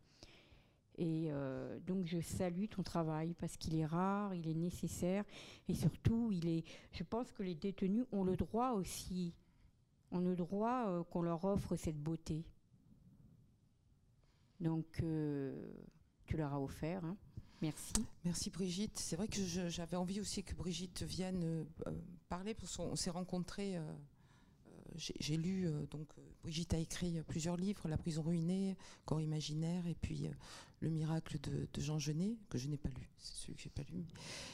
Et 1.00 1.31
donc, 1.87 2.07
je 2.07 2.21
salue 2.21 2.65
ton 2.65 2.83
travail 2.83 3.33
parce 3.38 3.57
qu'il 3.57 3.77
est 3.77 3.87
rare, 3.87 4.35
il 4.35 4.49
est 4.49 4.55
nécessaire. 4.55 5.23
Et 5.69 5.75
surtout, 5.75 6.33
il 6.33 6.49
est, 6.49 6.65
je 6.91 7.05
pense 7.05 7.31
que 7.31 7.45
les 7.45 7.55
détenus 7.55 8.05
ont 8.11 8.25
le 8.25 8.35
droit 8.35 8.73
aussi 8.73 9.33
ont 10.11 10.19
le 10.21 10.37
droit 10.37 10.87
euh, 10.88 11.05
qu'on 11.05 11.23
leur 11.23 11.45
offre 11.45 11.77
cette 11.77 11.99
beauté. 11.99 12.45
Donc, 14.61 15.00
euh, 15.03 15.73
tu 16.25 16.37
leur 16.37 16.53
as 16.53 16.61
offert. 16.61 17.05
Hein. 17.05 17.17
Merci. 17.61 17.93
Merci 18.25 18.50
Brigitte. 18.50 18.99
C'est 18.99 19.17
vrai 19.17 19.29
que 19.29 19.43
j'avais 19.43 19.97
envie 19.97 20.21
aussi 20.21 20.45
que 20.45 20.55
Brigitte 20.55 21.03
vienne 21.03 21.67
euh, 21.87 21.93
parler 22.29 22.55
parce 22.55 22.77
qu'on 22.77 22.97
s'est 22.97 23.11
rencontrés 23.11 23.79
j'ai 24.99 25.37
lu, 25.37 25.67
euh, 25.67 25.87
donc 25.87 26.09
euh, 26.19 26.23
Brigitte 26.43 26.75
a 26.75 26.78
écrit 26.78 27.21
plusieurs 27.26 27.57
livres, 27.57 27.88
La 27.88 27.97
prison 27.97 28.23
ruinée, 28.23 28.76
Corps 29.05 29.21
imaginaire, 29.21 29.87
et 29.87 29.95
puis 29.95 30.26
euh, 30.26 30.31
Le 30.81 30.90
miracle 30.90 31.38
de, 31.40 31.81
Jean 31.81 31.99
Genet, 31.99 32.37
que 32.49 32.59
je 32.59 32.69
n'ai 32.69 32.76
pas 32.76 32.88
lu, 32.88 33.09
c'est 33.19 33.35
celui 33.35 33.55
que 33.55 33.62
j'ai 33.62 33.71
pas 33.71 33.83
lu. 33.90 34.05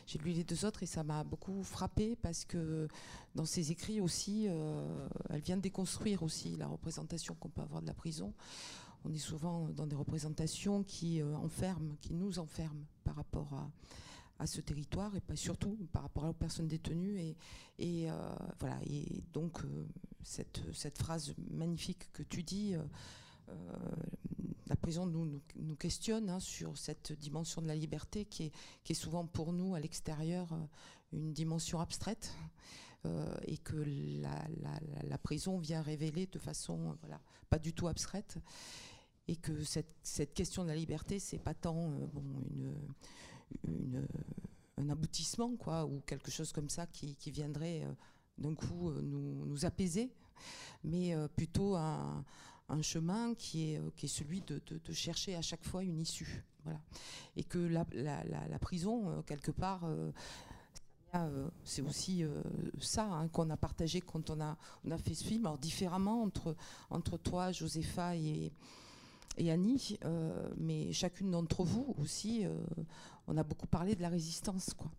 J'ai 0.06 0.18
lu 0.18 0.32
les 0.32 0.44
deux 0.44 0.64
autres 0.64 0.82
et 0.82 0.86
ça 0.86 1.02
m'a 1.02 1.24
beaucoup 1.24 1.62
frappé 1.62 2.16
parce 2.16 2.44
que 2.44 2.88
dans 3.34 3.44
ses 3.44 3.72
écrits 3.72 4.00
aussi, 4.00 4.46
elle 4.46 5.40
vient 5.40 5.56
de 5.56 5.62
déconstruire 5.62 6.22
aussi 6.22 6.56
la 6.56 6.66
représentation 6.66 7.34
qu'on 7.34 7.48
peut 7.48 7.62
avoir 7.62 7.82
de 7.82 7.86
la 7.86 7.94
prison. 7.94 8.32
On 9.04 9.12
est 9.12 9.18
souvent 9.18 9.68
dans 9.68 9.86
des 9.86 9.96
représentations 9.96 10.82
qui 10.82 11.22
enferment, 11.22 11.96
qui 12.00 12.14
nous 12.14 12.38
enferment 12.38 12.84
par 13.04 13.16
rapport 13.16 13.52
à, 13.52 13.70
à 14.38 14.46
ce 14.46 14.60
territoire 14.60 15.14
et 15.16 15.20
pas 15.20 15.36
surtout 15.36 15.76
par 15.92 16.02
rapport 16.02 16.24
aux 16.24 16.32
personnes 16.32 16.68
détenues. 16.68 17.34
Et, 17.78 18.10
euh, 18.10 18.34
voilà. 18.58 18.78
Et 18.86 19.22
donc, 19.32 19.64
euh, 19.64 19.86
cette, 20.22 20.98
phrase 20.98 21.34
magnifique 21.50 22.12
que 22.12 22.22
tu 22.22 22.42
dis, 22.42 22.74
euh, 22.74 23.52
la 24.66 24.76
prison 24.76 25.06
nous, 25.06 25.40
questionne 25.76 26.30
hein, 26.30 26.40
sur 26.40 26.76
cette 26.78 27.12
dimension 27.12 27.62
de 27.62 27.68
la 27.68 27.76
liberté 27.76 28.24
qui 28.24 28.52
est, 28.88 28.94
souvent 28.94 29.26
pour 29.26 29.52
nous 29.52 29.74
à 29.74 29.80
l'extérieur 29.80 30.48
une 31.12 31.32
dimension 31.32 31.80
abstraite. 31.80 32.34
et 33.46 33.58
que 33.58 33.76
la, 35.06 35.18
prison 35.18 35.58
vient 35.58 35.82
révéler 35.82 36.26
de 36.26 36.38
façon 36.38 36.96
voilà, 37.02 37.20
pas 37.50 37.58
du 37.58 37.74
tout 37.74 37.86
abstraite 37.86 38.38
et 39.28 39.36
que 39.36 39.62
cette, 39.62 40.32
question 40.32 40.64
de 40.64 40.68
la 40.68 40.74
liberté 40.74 41.18
c'est 41.18 41.38
pas 41.38 41.52
tant 41.52 41.92
une, 42.50 42.74
un 44.76 44.88
aboutissement, 44.90 45.56
quoi, 45.56 45.84
ou 45.84 46.00
quelque 46.06 46.30
chose 46.30 46.52
comme 46.52 46.68
ça 46.68 46.86
qui, 46.86 47.16
viendrait 47.30 47.82
euh, 47.84 47.92
d'un 48.38 48.54
coup 48.54 48.90
euh, 48.90 49.00
nous, 49.02 49.64
apaiser, 49.64 50.10
mais 50.82 51.14
euh, 51.14 51.28
plutôt 51.28 51.76
un, 51.76 52.24
chemin 52.82 53.34
qui 53.34 53.72
est, 53.72 53.80
qui 53.96 54.06
est 54.06 54.08
celui 54.08 54.40
de, 54.40 54.60
chercher 54.92 55.36
à 55.36 55.42
chaque 55.42 55.64
fois 55.64 55.84
une 55.84 56.00
issue. 56.00 56.44
Voilà. 56.64 56.80
Et 57.36 57.44
que 57.44 57.58
la, 57.58 57.86
la, 57.92 58.58
prison, 58.58 59.22
quelque 59.26 59.52
part, 59.52 59.86
c'est 61.62 61.82
aussi 61.82 62.24
ça 62.80 63.04
hein, 63.04 63.28
qu'on 63.28 63.50
a 63.50 63.56
partagé 63.56 64.00
quand 64.00 64.30
on 64.30 64.40
a, 64.40 64.56
on 64.84 64.90
a 64.90 64.98
fait 64.98 65.14
ce 65.14 65.24
film, 65.24 65.46
alors 65.46 65.58
différemment 65.58 66.22
entre, 66.22 66.56
entre 66.90 67.18
toi, 67.18 67.52
Josépha 67.52 68.16
et, 68.16 68.50
et 69.36 69.50
Annie, 69.50 69.98
mais 70.56 70.92
chacune 70.92 71.30
d'entre 71.30 71.64
vous 71.64 71.94
aussi, 72.00 72.46
on 73.26 73.36
a 73.36 73.42
beaucoup 73.42 73.66
parlé 73.66 73.94
de 73.94 74.02
la 74.02 74.08
résistance, 74.08 74.74
quoi. 74.74 74.90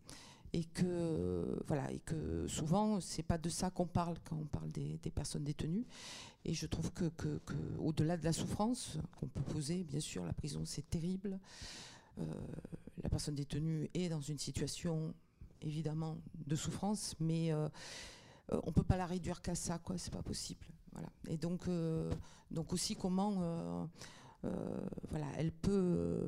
Et 0.53 0.63
que, 0.63 1.61
voilà, 1.67 1.91
et 1.91 1.99
que 1.99 2.47
souvent, 2.47 3.01
c'est 3.01 3.23
pas 3.23 3.37
de 3.37 3.49
ça 3.49 3.69
qu'on 3.69 3.87
parle 3.87 4.15
quand 4.23 4.37
on 4.37 4.45
parle 4.45 4.71
des, 4.71 4.97
personnes 5.13 5.43
détenues. 5.43 5.85
Et 6.45 6.53
je 6.53 6.65
trouve 6.65 6.91
que, 6.91 7.11
au-delà 7.79 8.15
de 8.15 8.23
la 8.23 8.31
souffrance 8.31 8.97
qu'on 9.19 9.27
peut 9.27 9.41
poser, 9.41 9.83
bien 9.83 9.99
sûr, 9.99 10.25
la 10.25 10.33
prison, 10.33 10.61
c'est 10.63 10.89
terrible. 10.89 11.39
Euh, 12.19 12.23
la 13.03 13.09
personne 13.09 13.35
détenue 13.35 13.89
est 13.93 14.07
dans 14.07 14.21
une 14.21 14.37
situation, 14.37 15.13
évidemment, 15.61 16.17
de 16.47 16.55
souffrance, 16.55 17.15
mais 17.19 17.51
euh, 17.51 17.67
euh, 18.53 18.61
on 18.63 18.71
peut 18.71 18.83
pas 18.83 18.95
la 18.95 19.05
réduire 19.05 19.41
qu'à 19.41 19.55
ça, 19.55 19.77
quoi. 19.79 19.97
C'est 19.97 20.13
pas 20.13 20.23
possible. 20.23 20.65
Voilà. 20.93 21.09
Et 21.27 21.35
donc, 21.35 21.67
donc 22.49 22.71
aussi 22.71 22.95
comment, 22.95 23.89
elle 25.45 25.51
peut 25.51 26.27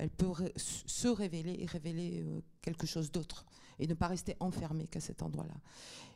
elle 0.00 0.10
peut 0.10 0.32
se 0.56 1.08
révéler 1.08 1.56
et 1.60 1.66
révéler 1.66 2.22
euh, 2.22 2.40
quelque 2.62 2.86
chose 2.86 3.12
d'autre 3.12 3.44
et 3.78 3.86
ne 3.86 3.92
pas 3.92 4.08
rester 4.08 4.34
enfermée 4.40 4.86
qu'à 4.86 5.00
cet 5.00 5.22
endroit-là. 5.22 5.56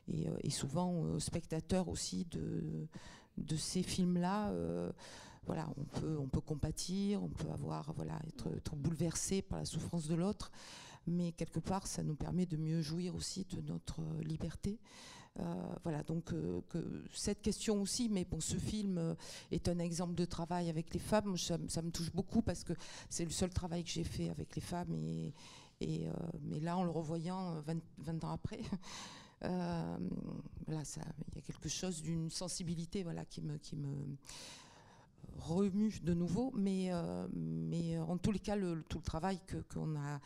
Et, 0.08 0.28
euh, 0.28 0.50
souvent, 0.50 0.90
aux 0.90 1.20
spectateurs 1.20 1.88
aussi 1.88 2.26
de, 2.30 3.56
ces 3.56 3.82
films-là, 3.82 4.48
euh, 4.50 4.90
voilà, 5.46 5.68
on 5.76 5.84
peut, 5.84 6.16
on 6.18 6.28
peut 6.28 6.40
compatir, 6.40 7.22
on 7.22 7.28
peut 7.28 7.50
avoir, 7.50 7.92
voilà, 7.92 8.18
être 8.56 8.74
bouleversé 8.74 9.42
par 9.42 9.58
la 9.58 9.66
souffrance 9.66 10.08
de 10.08 10.14
l'autre, 10.14 10.50
mais 11.06 11.32
quelque 11.32 11.60
part, 11.60 11.86
ça 11.86 12.02
nous 12.02 12.14
permet 12.14 12.46
de 12.46 12.56
mieux 12.56 12.80
jouir 12.80 13.14
aussi 13.14 13.44
de 13.44 13.60
notre 13.60 14.00
liberté. 14.22 14.78
Euh, 15.40 15.42
voilà, 15.82 16.04
donc 16.04 16.32
euh, 16.32 16.60
que 16.68 16.78
cette 17.12 17.42
question 17.42 17.82
aussi, 17.82 18.08
mais 18.08 18.24
bon, 18.24 18.40
ce 18.40 18.56
film 18.56 18.98
euh, 18.98 19.14
est 19.50 19.68
un 19.68 19.80
exemple 19.80 20.14
de 20.14 20.24
travail 20.24 20.70
avec 20.70 20.94
les 20.94 21.00
femmes. 21.00 21.36
Ça, 21.36 21.58
me 21.58 21.90
touche 21.90 22.12
beaucoup 22.12 22.40
parce 22.40 22.62
que 22.62 22.72
c'est 23.08 23.24
le 23.24 23.32
seul 23.32 23.50
travail 23.50 23.82
que 23.82 23.90
j'ai 23.90 24.04
fait 24.04 24.30
avec 24.30 24.54
les 24.54 24.62
femmes. 24.62 24.94
Et, 24.94 25.32
mais 26.42 26.60
là, 26.60 26.76
en 26.76 26.84
le 26.84 26.90
revoyant 26.90 27.60
20, 27.98 28.24
ans 28.24 28.30
après, 28.30 28.60
voilà, 29.42 30.82
il 30.96 31.34
y 31.34 31.38
a 31.38 31.42
quelque 31.42 31.68
chose 31.68 32.00
d'une 32.00 32.30
sensibilité, 32.30 33.02
voilà, 33.02 33.24
qui 33.24 33.42
me, 33.42 33.58
remue 35.36 35.98
de 36.02 36.14
nouveau. 36.14 36.52
Mais, 36.54 36.94
en 36.94 38.16
tous 38.18 38.30
les 38.30 38.38
cas, 38.38 38.56
tout 38.88 38.98
le 38.98 39.04
travail 39.04 39.40
que 39.46 39.56
qu'on 39.74 39.96
a 39.96 40.20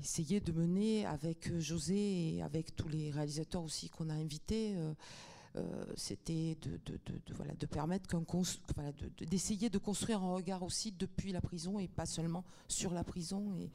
essayer 0.00 0.40
de 0.40 0.52
mener 0.52 1.06
avec 1.06 1.48
euh, 1.48 1.60
José 1.60 2.34
et 2.34 2.42
avec 2.42 2.74
tous 2.74 2.88
les 2.88 3.10
réalisateurs 3.10 3.62
aussi 3.62 3.88
qu'on 3.88 4.08
a 4.10 4.14
invités. 4.14 4.74
Euh, 4.76 4.94
euh, 5.56 5.84
c'était 5.96 6.56
de, 6.62 6.80
voilà, 7.34 7.54
de 7.54 7.66
permettre 7.66 8.08
d'essayer 9.26 9.68
de, 9.68 9.76
construire 9.76 10.22
un 10.22 10.32
regard 10.32 10.62
aussi 10.62 10.92
depuis 10.92 11.30
la 11.30 11.42
prison 11.42 11.78
et 11.78 11.88
pas 11.88 12.06
seulement 12.06 12.42
sur 12.68 12.94
la 12.94 13.04
prison 13.04 13.54
et, 13.56 13.70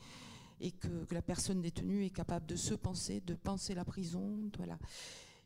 et 0.60 0.72
que, 0.72 1.06
la 1.12 1.22
personne 1.22 1.62
détenue 1.62 2.04
est 2.04 2.10
capable 2.10 2.48
de 2.48 2.56
se 2.56 2.74
penser, 2.74 3.22
de 3.22 3.36
penser 3.36 3.76
la 3.76 3.86
prison, 3.86 4.50
voilà, 4.58 4.80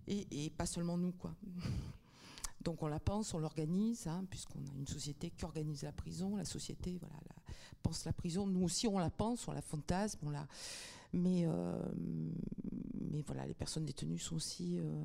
et, 0.08 0.50
pas 0.52 0.66
seulement 0.66 0.98
nous 0.98 1.12
quoi. 1.12 1.36
Donc 2.62 2.82
on 2.84 2.88
la 2.88 3.00
pense, 3.00 3.34
on 3.34 3.40
l'organise, 3.40 4.08
hein, 4.08 4.24
puisqu'on 4.30 4.60
a 4.60 4.78
une 4.78 4.88
société 4.88 5.32
qui 5.32 5.44
organise 5.44 5.84
la 5.84 5.92
prison, 5.92 6.38
la 6.38 6.46
société 6.46 6.98
voilà, 7.00 7.16
pense 7.82 8.06
la 8.06 8.14
prison. 8.14 8.48
Nous 8.48 8.64
aussi 8.64 8.88
on 8.88 9.00
la 9.00 9.10
pense, 9.10 9.48
on 9.48 9.52
la 9.52 9.62
fantasme, 9.62 10.20
on 10.24 10.30
la... 10.30 10.48
Mais, 11.14 11.44
euh, 11.46 11.74
mais 13.12 13.22
voilà, 13.26 13.46
les 13.46 13.54
personnes 13.54 13.86
détenues 13.86 14.18
sont 14.18 14.36
aussi 14.36 14.80
euh, 14.80 15.04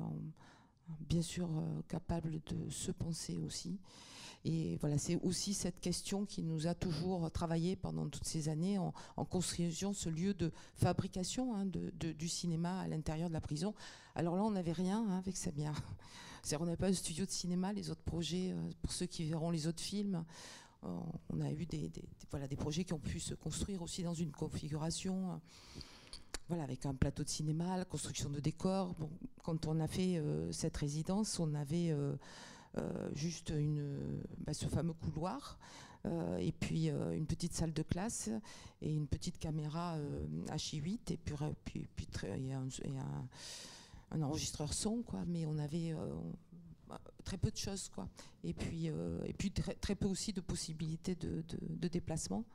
bien 1.01 1.21
sûr 1.21 1.49
euh, 1.49 1.81
capables 1.87 2.39
de 2.45 2.69
se 2.69 2.91
penser 2.91 3.37
aussi. 3.45 3.77
Et 4.45 4.77
voilà, 4.77 4.97
c'est 4.97 5.19
aussi 5.23 5.53
cette 5.53 5.81
question 5.81 6.25
qui 6.25 6.43
nous 6.43 6.67
a 6.67 6.73
toujours 6.73 7.29
travaillé 7.31 7.75
pendant 7.75 8.07
toutes 8.07 8.23
ces 8.23 8.47
années 8.47 8.77
en, 8.77 8.93
construisant 9.25 9.91
ce 9.91 10.07
lieu 10.07 10.33
de 10.33 10.53
fabrication 10.75 11.53
hein, 11.55 11.65
de, 11.65 12.11
du 12.13 12.29
cinéma 12.29 12.79
à 12.79 12.87
l'intérieur 12.87 13.27
de 13.27 13.33
la 13.33 13.41
prison. 13.41 13.73
Alors 14.15 14.37
là, 14.37 14.43
on 14.43 14.51
n'avait 14.51 14.71
rien 14.71 15.05
hein, 15.09 15.17
avec 15.17 15.35
Samia. 15.35 15.73
On 16.61 16.63
n'avait 16.63 16.77
pas 16.77 16.87
de 16.87 16.95
studio 16.95 17.25
de 17.25 17.31
cinéma, 17.31 17.73
les 17.73 17.89
autres 17.89 18.03
projets, 18.03 18.55
pour 18.81 18.93
ceux 18.93 19.05
qui 19.05 19.25
verront 19.25 19.51
les 19.51 19.67
autres 19.67 19.81
films, 19.81 20.23
on 20.83 21.41
a 21.41 21.51
eu 21.51 21.65
des, 21.65 21.91
voilà, 22.31 22.47
des 22.47 22.55
projets 22.55 22.83
qui 22.83 22.93
ont 22.93 22.99
pu 22.99 23.19
se 23.19 23.33
construire 23.33 23.81
aussi 23.81 24.03
dans 24.03 24.13
une 24.13 24.31
configuration. 24.31 25.31
Euh, 25.31 25.35
voilà, 26.47 26.63
avec 26.63 26.85
un 26.85 26.93
plateau 26.93 27.23
de 27.23 27.29
cinéma, 27.29 27.77
la 27.77 27.85
construction 27.85 28.29
de 28.29 28.39
décors. 28.39 28.93
Bon, 28.95 29.09
quand 29.43 29.67
on 29.67 29.79
a 29.81 29.87
fait 29.87 30.21
cette 30.51 30.77
résidence, 30.77 31.39
on 31.39 31.53
avait 31.53 31.93
juste 33.13 33.49
une, 33.49 34.21
bah, 34.45 34.53
ce 34.53 34.65
fameux 34.67 34.93
couloir 34.93 35.59
et 36.39 36.53
puis 36.53 36.87
une 36.87 37.25
petite 37.25 37.53
salle 37.53 37.73
de 37.73 37.81
classe 37.81 38.29
et 38.81 38.93
une 38.93 39.07
petite 39.07 39.39
caméra 39.39 39.97
H8 40.47 41.11
et 41.11 41.17
puis, 41.17 41.35
puis, 41.65 41.87
puis 41.93 42.07
un, 42.29 42.69
un 44.11 44.21
enregistreur 44.21 44.73
son, 44.73 45.01
quoi, 45.01 45.23
mais 45.27 45.45
on 45.45 45.57
avait 45.57 45.91
euh, 45.91 46.13
très 47.27 47.37
peu 47.37 47.51
de 47.51 47.57
choses, 47.57 47.89
quoi. 47.89 48.07
Et 48.45 48.53
puis, 48.53 48.89
euh, 48.89 49.19
et 49.25 49.33
puis 49.33 49.51
très, 49.51 49.73
très, 49.75 49.95
peu 49.95 50.07
aussi 50.07 50.31
de 50.31 50.39
possibilités 50.39 51.13
de, 51.15 51.43
de, 51.59 51.87
déplacement. 51.89 52.45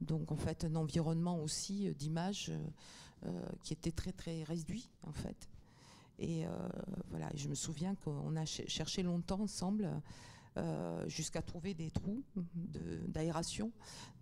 Donc 0.00 0.32
en 0.32 0.36
fait, 0.36 0.64
un 0.64 0.76
environnement 0.76 1.38
aussi 1.42 1.88
euh, 1.88 1.92
d'image 1.92 2.52
qui 3.64 3.72
était 3.72 3.90
très 3.90 4.12
très 4.12 4.44
réduit, 4.44 4.88
en 5.02 5.12
fait. 5.12 5.48
Et 6.20 6.44
voilà, 7.10 7.28
je 7.34 7.48
me 7.48 7.56
souviens 7.56 7.96
qu'on 7.96 8.36
a 8.36 8.44
cherché 8.44 9.02
longtemps 9.02 9.40
ensemble. 9.40 9.90
jusqu'à 11.08 11.42
trouver 11.42 11.74
des 11.74 11.90
trous 11.90 12.22
d'aération 13.08 13.72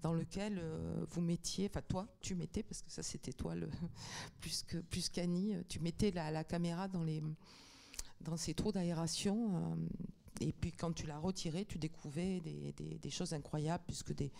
dans 0.02 0.14
lesquels 0.14 0.62
vous 1.10 1.20
mettiez, 1.20 1.68
enfin 1.70 1.82
toi, 1.86 2.08
tu 2.22 2.34
mettais, 2.34 2.62
parce 2.62 2.80
que 2.80 2.90
ça 2.90 3.02
c'était 3.02 3.34
toi 3.34 3.54
le, 3.54 3.68
plus 4.40 4.62
que 4.62 4.78
plus 4.78 5.10
qu'Annie, 5.10 5.54
tu 5.68 5.78
mettais 5.80 6.10
la, 6.10 6.44
caméra 6.44 6.88
dans 6.88 7.04
les 7.04 7.22
dans 8.26 8.36
ces 8.36 8.54
trous 8.54 8.72
d'aération 8.72 9.76
et 10.40 10.52
puis 10.52 10.72
quand 10.72 10.92
tu 10.92 11.06
l'as 11.06 11.18
retiré, 11.18 11.64
tu 11.64 11.78
découvrais 11.78 12.40
des, 12.40 13.10
choses 13.10 13.32
incroyables, 13.32 13.84
puisque 13.86 14.12
des, 14.12 14.30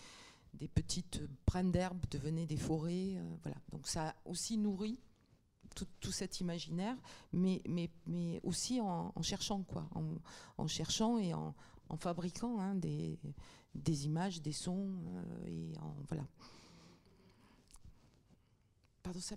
petites 0.74 1.22
brins 1.46 1.64
d'herbe 1.64 2.00
devenaient 2.10 2.46
des 2.46 2.56
forêts. 2.56 3.16
Euh, 3.16 3.36
voilà. 3.42 3.56
Donc 3.70 3.86
ça 3.86 4.10
a 4.10 4.14
aussi 4.24 4.58
nourri 4.58 4.98
tout, 6.00 6.12
cet 6.12 6.40
imaginaire, 6.40 6.96
mais, 7.32 7.62
aussi 8.42 8.80
en, 8.80 9.12
cherchant, 9.22 9.62
quoi, 9.62 9.88
en, 10.56 10.66
cherchant 10.66 11.18
et 11.18 11.34
en, 11.34 11.54
fabriquant 11.98 12.58
hein, 12.60 12.74
des, 12.74 13.18
images, 14.06 14.40
des 14.40 14.52
sons, 14.52 14.88
euh, 15.08 15.46
et 15.46 15.78
en, 15.78 15.94
voilà. 16.08 16.26
Pardon, 19.02 19.20
ça 19.20 19.36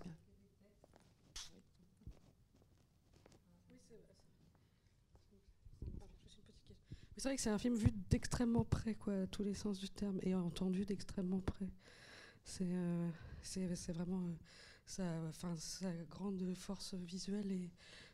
C'est 7.20 7.28
vrai 7.28 7.36
que 7.36 7.42
c'est 7.42 7.50
un 7.50 7.58
film 7.58 7.76
vu 7.76 7.92
d'extrêmement 8.10 8.64
près, 8.64 8.96
quoi, 8.96 9.28
tous 9.28 9.44
les 9.44 9.54
sens 9.54 9.78
du 9.78 9.90
terme, 9.90 10.20
et 10.24 10.34
entendu 10.34 10.86
d'extrêmement 10.86 11.42
près. 11.42 11.68
C'est 12.46 12.72
euh, 12.72 13.10
vraiment 13.90 14.24
euh, 15.02 15.32
sa, 15.34 15.94
grande 16.10 16.54
force 16.56 16.94
visuelle 16.94 17.52
et 17.52 17.70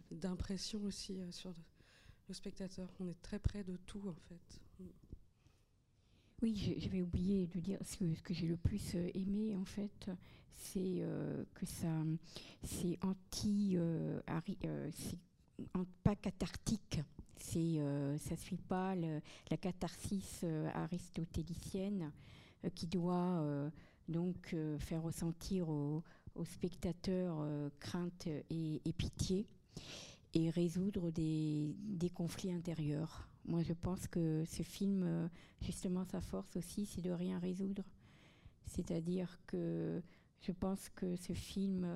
d'impression 0.10 0.84
aussi 0.86 1.20
euh, 1.20 1.32
sur 1.32 1.54
le, 2.28 2.34
spectateur. 2.34 2.90
On 3.00 3.08
est 3.08 3.22
très 3.22 3.38
près 3.38 3.64
de 3.64 3.78
tout, 3.86 4.02
en 4.08 4.16
fait. 4.28 4.60
Oui, 6.42 6.76
j'avais 6.80 7.04
oublié 7.04 7.46
de 7.46 7.60
dire 7.60 7.78
ce 7.86 7.98
que, 7.98 8.22
que 8.24 8.34
j'ai 8.34 8.48
le 8.48 8.58
plus 8.58 8.96
aimé, 9.14 9.56
en 9.56 9.66
fait, 9.66 10.10
c'est 10.52 11.06
que 11.54 11.66
ça, 11.68 11.94
c'est 12.64 12.98
anti, 13.04 13.78
c'est 14.92 15.20
pas 16.04 16.16
cathartique 16.16 17.02
c'est, 17.38 17.80
euh, 17.80 18.18
ça 18.18 18.36
suit 18.36 18.58
pas 18.58 18.96
la 18.96 19.58
catharsis 19.58 20.42
euh, 20.44 20.70
aristotélicienne 20.74 22.12
euh, 22.64 22.70
qui 22.70 22.88
doit 22.88 23.44
donc 24.08 24.56
faire 24.80 25.02
ressentir 25.02 25.70
aux, 25.70 26.04
spectateurs 26.44 27.48
crainte 27.80 28.28
et, 28.50 28.94
pitié 28.98 29.48
et 30.34 30.50
résoudre 30.50 31.10
des, 31.10 31.76
conflits 32.14 32.52
intérieurs. 32.52 33.30
Moi, 33.46 33.64
je 33.64 33.74
pense 33.74 34.08
que 34.08 34.44
ce 34.46 34.62
film, 34.64 35.30
justement, 35.62 36.04
sa 36.04 36.20
force 36.20 36.58
aussi, 36.58 36.86
c'est 36.86 37.02
de 37.02 37.12
rien 37.12 37.40
résoudre. 37.40 37.84
C'est-à-dire 38.66 39.40
que 39.48 40.02
je 40.42 40.52
pense 40.52 40.90
que 40.90 41.16
ce 41.16 41.34
film 41.34 41.88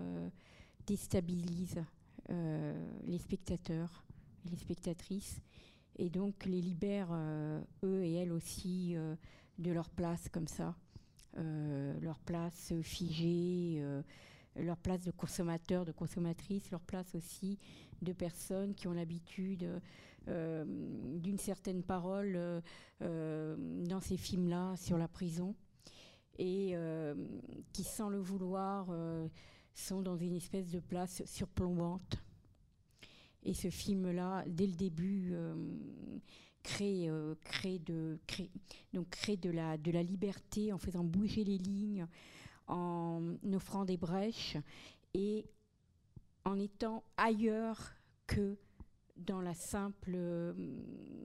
déstabilise 0.88 1.84
les 2.30 3.18
spectateurs 3.18 4.06
les 4.46 4.58
spectatrices, 4.58 5.42
et 6.00 6.10
donc 6.10 6.46
les 6.46 6.62
libèrent, 6.62 7.12
euh, 7.12 7.62
eux 7.84 8.04
et 8.04 8.14
elles 8.14 8.32
aussi, 8.32 8.96
euh, 8.96 9.16
de 9.58 9.72
leur 9.72 9.90
place 9.90 10.30
comme 10.30 10.48
ça, 10.48 10.76
euh, 11.38 12.00
leur 12.00 12.20
place 12.20 12.74
figée, 12.82 13.84
leur 14.56 14.78
place 14.78 15.04
de 15.04 15.12
consommateur, 15.12 15.84
de 15.84 15.92
consommatrice, 15.92 16.72
leur 16.72 16.82
place 16.82 17.14
aussi 17.16 17.60
de 18.02 18.14
personnes 18.14 18.74
qui 18.74 18.88
ont 18.88 18.94
l'habitude 18.94 19.68
d'une 20.28 21.38
certaine 21.38 21.84
parole 21.84 22.62
dans 23.02 24.00
ces 24.00 24.18
films-là 24.18 24.76
sur 24.78 24.98
la 24.98 25.08
prison. 25.08 25.56
Et 26.38 26.76
qui, 27.74 27.84
sans 27.84 28.10
le 28.10 28.20
vouloir, 28.20 28.88
sont 29.74 30.02
dans 30.02 30.16
une 30.16 30.36
espèce 30.36 30.72
de 30.72 30.80
place 30.80 31.24
surplombante 31.26 32.18
et 33.44 33.54
ce 33.54 33.70
film-là, 33.70 34.44
dès 34.48 34.68
le 34.68 34.74
début, 34.74 35.30
euh, 35.34 35.56
crée, 36.64 37.10
euh, 37.10 37.36
crée 37.46 37.80
de, 37.80 39.50
la, 39.50 39.78
de 39.78 39.92
la 39.92 40.04
liberté 40.04 40.74
en 40.74 40.78
faisant 40.78 41.04
bouger 41.04 41.44
les 41.44 41.58
lignes, 41.58 42.08
en 42.68 43.36
offrant 43.54 43.86
des 43.86 43.98
brèches 43.98 44.58
et 45.14 45.46
en 46.46 46.60
étant 46.60 47.04
ailleurs 47.18 47.94
que 48.28 48.58
dans 49.26 49.42
la 49.42 49.54
simple, 49.54 50.18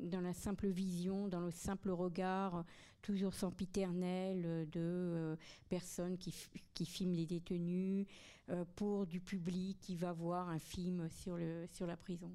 dans 0.03 0.21
la 0.21 0.33
simple 0.33 0.69
vision, 0.69 1.29
dans 1.29 1.41
le 1.41 1.51
simple 1.51 1.91
regard, 1.91 2.65
toujours 3.03 3.35
sempiternel 3.35 4.69
de 4.71 4.81
euh, 4.81 5.37
personnes 5.69 6.17
qui, 6.17 6.35
qui, 6.73 6.87
filment 6.87 7.15
les 7.15 7.27
détenus, 7.27 8.07
euh, 8.51 8.65
pour 8.77 9.07
du 9.07 9.21
public 9.21 9.79
qui 9.81 9.97
va 9.97 10.13
voir 10.13 10.49
un 10.49 10.59
film 10.59 11.09
sur, 11.11 11.37
le, 11.37 11.67
sur 11.71 11.87
la 11.87 11.97
prison. 11.97 12.31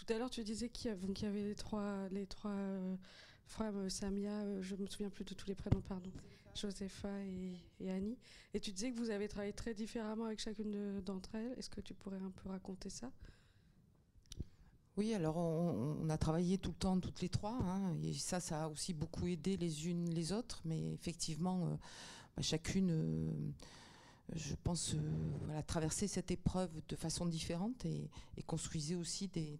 Tout, 0.00 0.14
à 0.14 0.18
l'heure, 0.18 0.30
tu 0.30 0.42
disais 0.44 0.70
qu'il 0.70 0.90
y, 0.90 1.24
avait 1.26 1.42
les 1.42 1.54
trois, 1.54 2.08
les 2.10 2.26
trois 2.26 2.52
euh, 2.52 2.96
femmes, 3.44 3.90
Samia, 3.90 4.62
je 4.62 4.74
ne 4.74 4.80
me 4.80 4.86
souviens 4.86 5.10
plus 5.10 5.24
de 5.24 5.34
tous 5.34 5.46
les 5.46 5.54
prénoms, 5.54 5.82
pardon. 5.82 6.10
Josepha 6.54 7.10
et, 7.80 7.90
Annie. 7.90 8.16
Et 8.54 8.60
tu 8.60 8.72
disais 8.72 8.92
que 8.92 8.98
vous 8.98 9.10
avez 9.10 9.28
travaillé 9.28 9.52
très 9.52 9.74
différemment 9.74 10.24
avec 10.24 10.40
chacune 10.40 11.02
d'entre 11.02 11.34
elles. 11.34 11.54
Est-ce 11.58 11.68
que 11.68 11.82
tu 11.82 11.92
pourrais 11.92 12.16
un 12.16 12.30
peu 12.30 12.48
raconter 12.48 12.88
ça? 12.88 13.12
Oui, 14.96 15.12
alors 15.12 15.36
on, 15.36 16.08
a 16.08 16.16
travaillé 16.16 16.56
tout 16.56 16.70
le 16.70 16.76
temps 16.76 16.98
toutes 16.98 17.20
les 17.20 17.28
trois, 17.28 17.58
hein, 17.62 17.94
et 18.02 18.14
ça, 18.14 18.40
ça 18.40 18.64
a 18.64 18.68
aussi 18.68 18.94
beaucoup 18.94 19.26
aidé 19.26 19.58
les 19.58 19.86
unes 19.86 20.08
les 20.08 20.32
autres, 20.32 20.62
mais 20.64 20.94
effectivement, 20.94 21.66
euh, 21.66 21.76
bah, 22.36 22.42
chacune, 22.42 22.90
euh, 22.90 23.30
je 24.34 24.54
pense, 24.62 24.94
euh, 24.94 25.62
traversait 25.66 26.08
cette 26.08 26.30
épreuve 26.30 26.70
de 26.88 26.96
façon 26.96 27.26
différente 27.26 27.84
et, 27.84 28.10
construisait 28.46 28.96
aussi 28.96 29.28
des, 29.28 29.58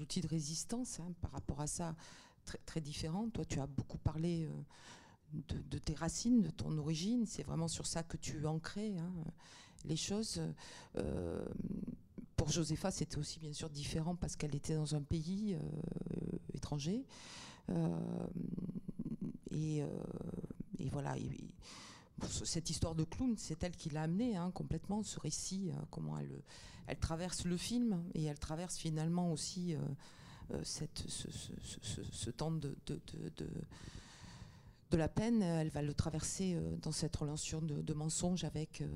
outils 0.00 0.20
de 0.20 0.28
résistance 0.28 1.00
hein, 1.00 1.12
par 1.20 1.32
rapport 1.32 1.60
à 1.60 1.66
ça, 1.66 1.94
très, 2.44 2.58
très 2.58 2.80
différents. 2.80 3.28
Toi, 3.30 3.44
tu 3.44 3.60
as 3.60 3.66
beaucoup 3.66 3.98
parlé 3.98 4.48
de, 5.32 5.78
tes 5.78 5.94
racines, 5.94 6.42
de 6.42 6.50
ton 6.50 6.76
origine. 6.78 7.26
C'est 7.26 7.42
vraiment 7.42 7.68
sur 7.68 7.86
ça 7.86 8.02
que 8.02 8.16
tu 8.16 8.46
ancrais 8.46 8.96
hein, 8.96 9.12
les 9.84 9.96
choses. 9.96 10.40
Euh, 10.96 11.44
pour 12.36 12.50
Josepha, 12.50 12.90
c'était 12.90 13.18
aussi 13.18 13.38
bien 13.38 13.52
sûr 13.52 13.68
différent 13.68 14.14
parce 14.14 14.36
qu'elle 14.36 14.54
était 14.54 14.74
dans 14.74 14.94
un 14.94 15.02
pays 15.02 15.54
euh, 15.54 15.58
étranger. 16.54 17.04
Euh, 17.70 17.98
et, 19.50 19.82
voilà. 20.90 21.14
Cette 22.28 22.70
histoire 22.70 22.94
de 22.94 23.04
clown, 23.04 23.34
c'est 23.36 23.62
elle 23.64 23.76
qui 23.76 23.90
l'a 23.90 24.02
amené 24.02 24.36
hein, 24.36 24.50
complètement, 24.52 25.02
ce 25.02 25.18
récit, 25.20 25.70
hein, 25.74 25.84
comment 25.90 26.18
elle, 26.18 26.98
traverse 26.98 27.44
le 27.44 27.56
film 27.56 28.02
et 28.14 28.24
elle 28.24 28.38
traverse 28.38 28.76
finalement 28.76 29.32
aussi 29.32 29.76
cette, 30.64 31.04
ce, 31.08 32.30
temps 32.30 32.50
de 32.50 32.74
de 34.90 34.96
la 34.96 35.08
peine, 35.08 35.42
elle 35.42 35.68
va 35.68 35.82
le 35.82 35.94
traverser 35.94 36.54
euh, 36.54 36.76
dans 36.82 36.92
cette 36.92 37.14
relation 37.14 37.60
de, 37.62 37.94
mensonge 37.94 38.44
avec, 38.44 38.80
euh, 38.80 38.86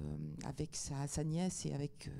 avec 0.44 0.74
sa, 0.74 1.24
nièce 1.24 1.66
et 1.66 1.72
avec 1.72 2.08
euh, 2.08 2.10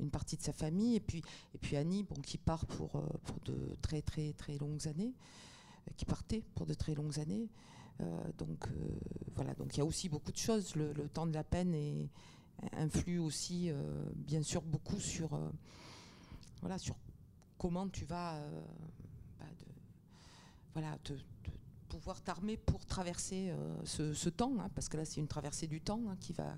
une 0.00 0.10
partie 0.10 0.36
de 0.36 0.42
sa 0.42 0.52
famille. 0.52 0.96
Et 0.96 1.00
puis, 1.00 1.22
et 1.54 1.58
puis 1.58 1.76
Annie, 1.76 2.04
bon, 2.04 2.20
qui 2.22 2.38
part 2.38 2.64
pour, 2.66 2.90
pour 2.90 3.40
de 3.44 3.74
très 3.82 4.02
très 4.02 4.32
très 4.34 4.56
longues 4.58 4.86
années, 4.86 5.12
qui 5.96 6.04
partait 6.04 6.42
pour 6.54 6.66
de 6.66 6.74
très 6.74 6.94
longues 6.94 7.18
années. 7.18 7.48
Donc 8.36 8.68
voilà, 9.34 9.54
donc 9.54 9.76
il 9.76 9.78
y 9.78 9.80
a 9.80 9.84
aussi 9.84 10.08
beaucoup 10.08 10.32
de 10.32 10.36
choses. 10.36 10.74
Le, 10.76 10.92
temps 11.08 11.26
de 11.26 11.34
la 11.34 11.44
peine 11.44 12.08
influe 12.72 13.18
aussi, 13.18 13.70
bien 14.14 14.42
sûr, 14.42 14.62
beaucoup 14.62 15.00
sur, 15.00 15.38
voilà, 16.60 16.78
sur 16.78 16.96
comment 17.58 17.88
tu 17.88 18.04
vas 18.04 18.40
bah, 19.38 19.46
voilà, 20.74 20.96
te, 21.02 21.12
pouvoir 21.88 22.20
t'armer 22.20 22.56
pour 22.56 22.84
traverser 22.86 23.50
euh, 23.50 24.14
ce, 24.14 24.28
temps, 24.28 24.52
hein, 24.60 24.70
parce 24.74 24.88
que 24.88 24.96
là 24.96 25.04
c'est 25.04 25.20
une 25.20 25.26
traversée 25.26 25.66
du 25.66 25.80
temps 25.80 26.00
hein, 26.08 26.16
qui 26.20 26.32
va 26.32 26.54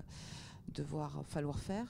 devoir 0.73 1.23
falloir 1.27 1.59
faire. 1.59 1.87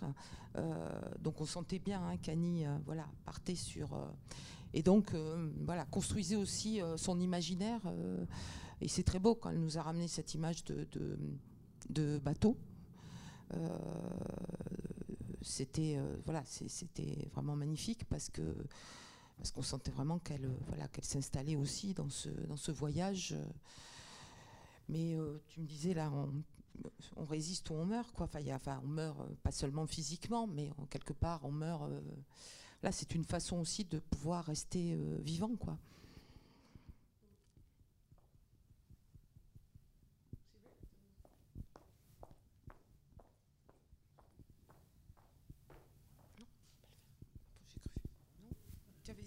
Euh, 0.56 0.90
donc 1.20 1.42
on 1.42 1.46
sentait 1.46 1.80
bien 1.80 2.02
hein, 2.02 2.18
qu'Annie 2.18 2.66
euh, 2.66 2.78
voilà, 2.86 3.08
partait 3.26 3.56
sur... 3.56 3.90
et 4.74 4.84
donc 4.84 5.14
voilà, 5.66 5.86
construisait 5.86 6.36
aussi 6.36 6.80
son 6.96 7.20
imaginaire. 7.20 7.82
Et 8.82 8.88
c'est 8.88 9.04
très 9.04 9.20
beau 9.20 9.36
quand 9.36 9.52
elle 9.52 9.60
nous 9.60 9.78
a 9.78 9.84
ramené 9.84 10.08
cette 10.08 10.34
image 10.34 10.64
de, 10.66 12.18
bateau. 12.20 12.58
c'était 15.42 16.00
voilà, 16.26 16.44
c'était 16.46 17.30
vraiment 17.34 17.56
magnifique 17.56 18.06
parce 18.06 18.30
que 18.30 18.56
parce 19.38 19.52
qu'on 19.52 19.62
sentait 19.62 19.92
vraiment 19.92 20.20
qu'elle 20.20 20.50
voilà, 20.68 20.88
qu'elle 20.88 21.06
s'installait 21.06 21.56
aussi 21.56 21.94
dans 21.94 22.10
ce, 22.10 22.30
dans 22.30 22.58
ce 22.58 22.72
voyage. 22.72 23.36
Mais 24.90 25.18
tu 25.48 25.62
me 25.62 25.66
disais 25.66 25.94
là, 25.94 26.12
on, 27.16 27.26
résiste 27.26 27.70
ou 27.70 27.74
on 27.74 27.86
meurt, 27.86 28.12
quoi. 28.12 28.26
Enfin, 28.26 28.40
y 28.40 28.52
a, 28.52 28.56
enfin, 28.56 28.82
on 28.84 28.88
meurt 28.88 29.18
pas 29.44 29.52
seulement 29.52 29.88
physiquement, 29.88 30.48
mais 30.48 30.72
en 30.78 30.86
quelque 30.86 31.14
part, 31.14 31.44
on 31.44 31.52
meurt. 31.52 31.90
là, 32.84 32.92
c'est 32.92 33.16
une 33.16 33.26
façon 33.26 33.58
aussi 33.58 33.86
de 33.86 34.00
pouvoir 34.00 34.46
rester 34.46 34.96
vivant, 35.24 35.56
quoi. 35.56 35.78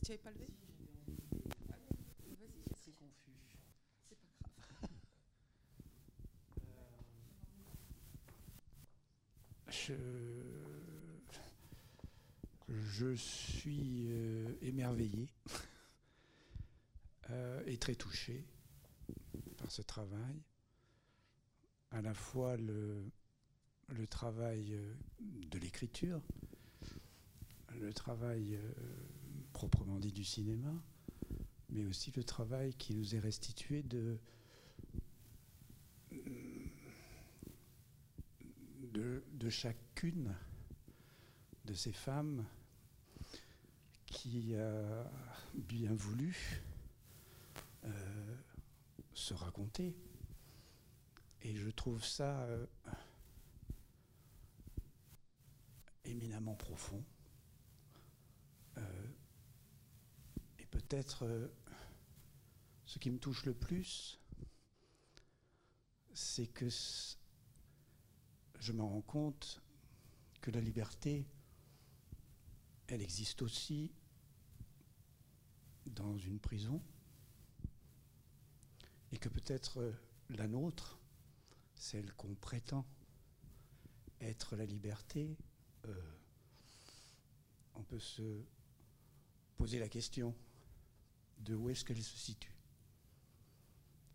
Tu 0.04 0.10
n'avais 0.10 0.22
pas 0.22 0.30
levé 0.32 0.46
Vas-y, 2.38 2.62
c'est 2.78 2.92
confus. 2.92 3.32
C'est 4.06 4.18
pas 4.18 4.26
grave. 4.80 4.90
Je, 9.70 9.94
je 12.68 13.14
suis 13.14 14.08
euh, 14.10 14.54
émerveillé 14.60 15.28
euh, 17.30 17.62
et 17.64 17.78
très 17.78 17.94
touché 17.94 18.44
par 19.56 19.70
ce 19.70 19.80
travail. 19.80 20.42
À 21.92 22.02
la 22.02 22.12
fois 22.12 22.58
le, 22.58 23.10
le 23.88 24.06
travail 24.06 24.74
euh, 24.74 24.94
de 25.20 25.58
l'écriture, 25.58 26.20
le 27.80 27.92
travail 27.94 28.58
proprement 29.68 29.98
dit 29.98 30.12
du 30.12 30.24
cinéma, 30.24 30.74
mais 31.70 31.87
aussi 31.87 32.12
le 32.14 32.22
travail 32.22 32.74
qui 32.74 32.94
nous 32.94 33.14
est 33.14 33.18
restitué 33.18 33.83
de, 33.83 34.18
de, 38.92 39.48
chacune 39.48 40.35
de 41.64 41.72
ces 41.72 41.92
femmes 41.92 42.44
qui 44.05 44.55
a 44.55 45.11
bien 45.55 45.94
voulu 45.94 46.62
euh, 47.85 48.37
se 49.14 49.33
raconter. 49.33 49.96
Et 51.40 51.57
je 51.57 51.70
trouve 51.70 52.05
ça 52.05 52.42
euh, 52.42 52.66
éminemment 56.05 56.55
profond. 56.55 57.03
Euh, 58.77 59.05
peut-être 60.94 61.24
euh, 61.24 61.48
ce 62.87 63.00
qui 63.00 63.11
me 63.11 63.18
touche 63.18 63.46
le 63.46 63.52
plus, 63.52 64.20
c'est 66.12 66.46
que 66.46 66.68
je 68.61 68.72
me 68.72 68.80
rends 68.80 69.02
compte 69.02 69.61
que 70.40 70.52
la 70.52 70.61
liberté, 70.61 71.26
elle 72.87 73.02
existe 73.02 73.42
aussi 73.42 73.92
dans 75.87 76.16
une 76.16 76.38
prison, 76.38 76.80
et 79.11 79.18
que 79.18 79.28
peut-être 79.28 79.80
euh, 79.80 79.92
la 80.28 80.46
nôtre, 80.46 81.00
celle 81.74 82.12
qu'on 82.12 82.37
prétend 82.37 82.87
être 84.20 84.54
la 84.54 84.64
liberté, 84.64 85.37
euh, 85.87 86.18
on 87.74 87.83
peut 87.83 87.98
se 87.98 88.44
poser 89.57 89.80
la 89.80 89.88
question 89.88 90.37
de 91.40 91.55
où 91.55 91.70
est-ce 91.70 91.85
qu'elle 91.85 92.03
se 92.03 92.16
situe. 92.16 92.55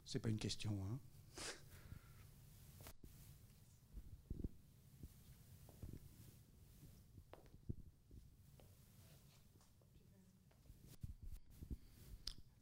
C'est 0.06 0.20
pas 0.20 0.30
une 0.30 0.40
question, 0.40 0.72
hein 0.86 1.00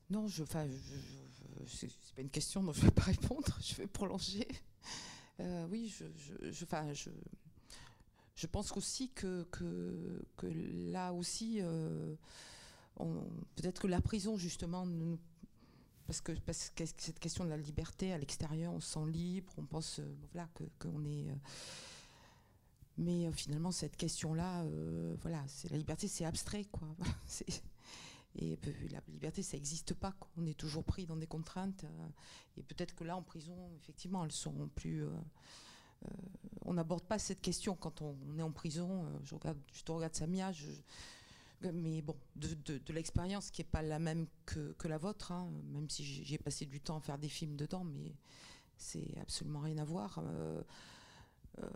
Non, 0.10 0.28
je, 0.28 0.44
enfin, 0.44 0.66
pas 2.16 2.22
une 2.22 2.30
question 2.30 2.64
dont 2.64 2.72
je 2.72 2.82
vais 2.82 2.92
pas 2.92 3.04
répondre. 3.04 3.58
Je 3.62 3.76
vais 3.76 3.88
prolonger. 3.88 4.48
Euh, 5.40 5.68
oui, 5.70 5.94
je, 5.96 6.66
pense 8.48 8.72
aussi 8.76 9.12
que 9.12 9.46
là 10.94 11.14
aussi, 11.14 11.60
euh, 11.62 12.16
peut-être 13.56 13.82
que 13.82 13.88
la 13.88 14.02
prison, 14.02 14.38
justement, 14.38 14.86
parce 16.08 16.22
que, 16.22 16.32
que 16.32 16.86
cette 16.86 17.20
question 17.20 17.44
de 17.44 17.50
la 17.50 17.58
liberté 17.58 18.14
à 18.14 18.18
l'extérieur, 18.18 18.74
on 18.74 18.80
se 18.80 18.94
sent 18.94 19.06
libre, 19.12 19.52
on 19.58 19.66
pense 19.66 20.00
euh, 20.00 20.16
voilà, 20.32 20.48
qu'on 20.80 21.04
est. 21.04 21.30
Euh, 21.30 21.36
mais 22.98 23.28
euh, 23.28 23.32
finalement, 23.32 23.72
cette 23.72 23.98
question-là, 23.98 24.66
voilà, 25.22 25.44
la 25.70 25.78
liberté, 25.78 26.08
c'est 26.08 26.26
abstrait, 26.26 26.64
quoi. 26.72 26.88
et 28.36 28.58
la 28.90 29.02
liberté, 29.10 29.44
ça 29.44 29.58
n'existe 29.58 29.94
pas. 29.94 30.16
On 30.38 30.46
est 30.46 30.58
toujours 30.58 30.84
pris 30.84 31.06
dans 31.06 31.18
des 31.18 31.28
contraintes. 31.28 31.86
et 32.56 32.64
peut-être 32.64 32.96
que 32.96 33.04
là, 33.04 33.16
en 33.16 33.22
prison, 33.22 33.70
effectivement, 33.76 34.24
elles 34.26 34.32
sont 34.32 34.70
plus. 34.76 35.06
on 36.66 36.74
n'aborde 36.74 37.04
pas 37.04 37.20
cette 37.20 37.42
question 37.42 37.76
quand 37.76 38.02
on, 38.02 38.16
est 38.40 38.42
en 38.42 38.52
prison. 38.52 39.06
je, 39.24 39.36
regarde, 39.36 39.60
je 39.74 39.84
te 39.84 39.92
regarde 39.92 40.16
Samia, 40.16 40.52
mais 41.62 42.02
bon, 42.02 42.16
de, 42.36 42.94
l'expérience 42.94 43.50
qui 43.50 43.62
n'est 43.62 43.68
pas 43.68 43.82
la 43.82 44.00
même 44.00 44.28
que, 44.46 44.88
la 44.88 44.98
vôtre, 44.98 45.32
hein, 45.32 45.50
même 45.72 45.90
si 45.90 46.04
j'ai 46.04 46.38
passé 46.38 46.66
du 46.66 46.80
temps 46.80 46.98
à 46.98 47.02
faire 47.02 47.18
des 47.18 47.30
films 47.30 47.56
dedans, 47.56 47.84
mais 47.84 48.14
c'est 48.78 49.18
absolument 49.20 49.62
rien 49.62 49.78
à 49.80 49.84
voir. 49.84 50.20
Euh, 50.20 50.62
euh, 51.60 51.70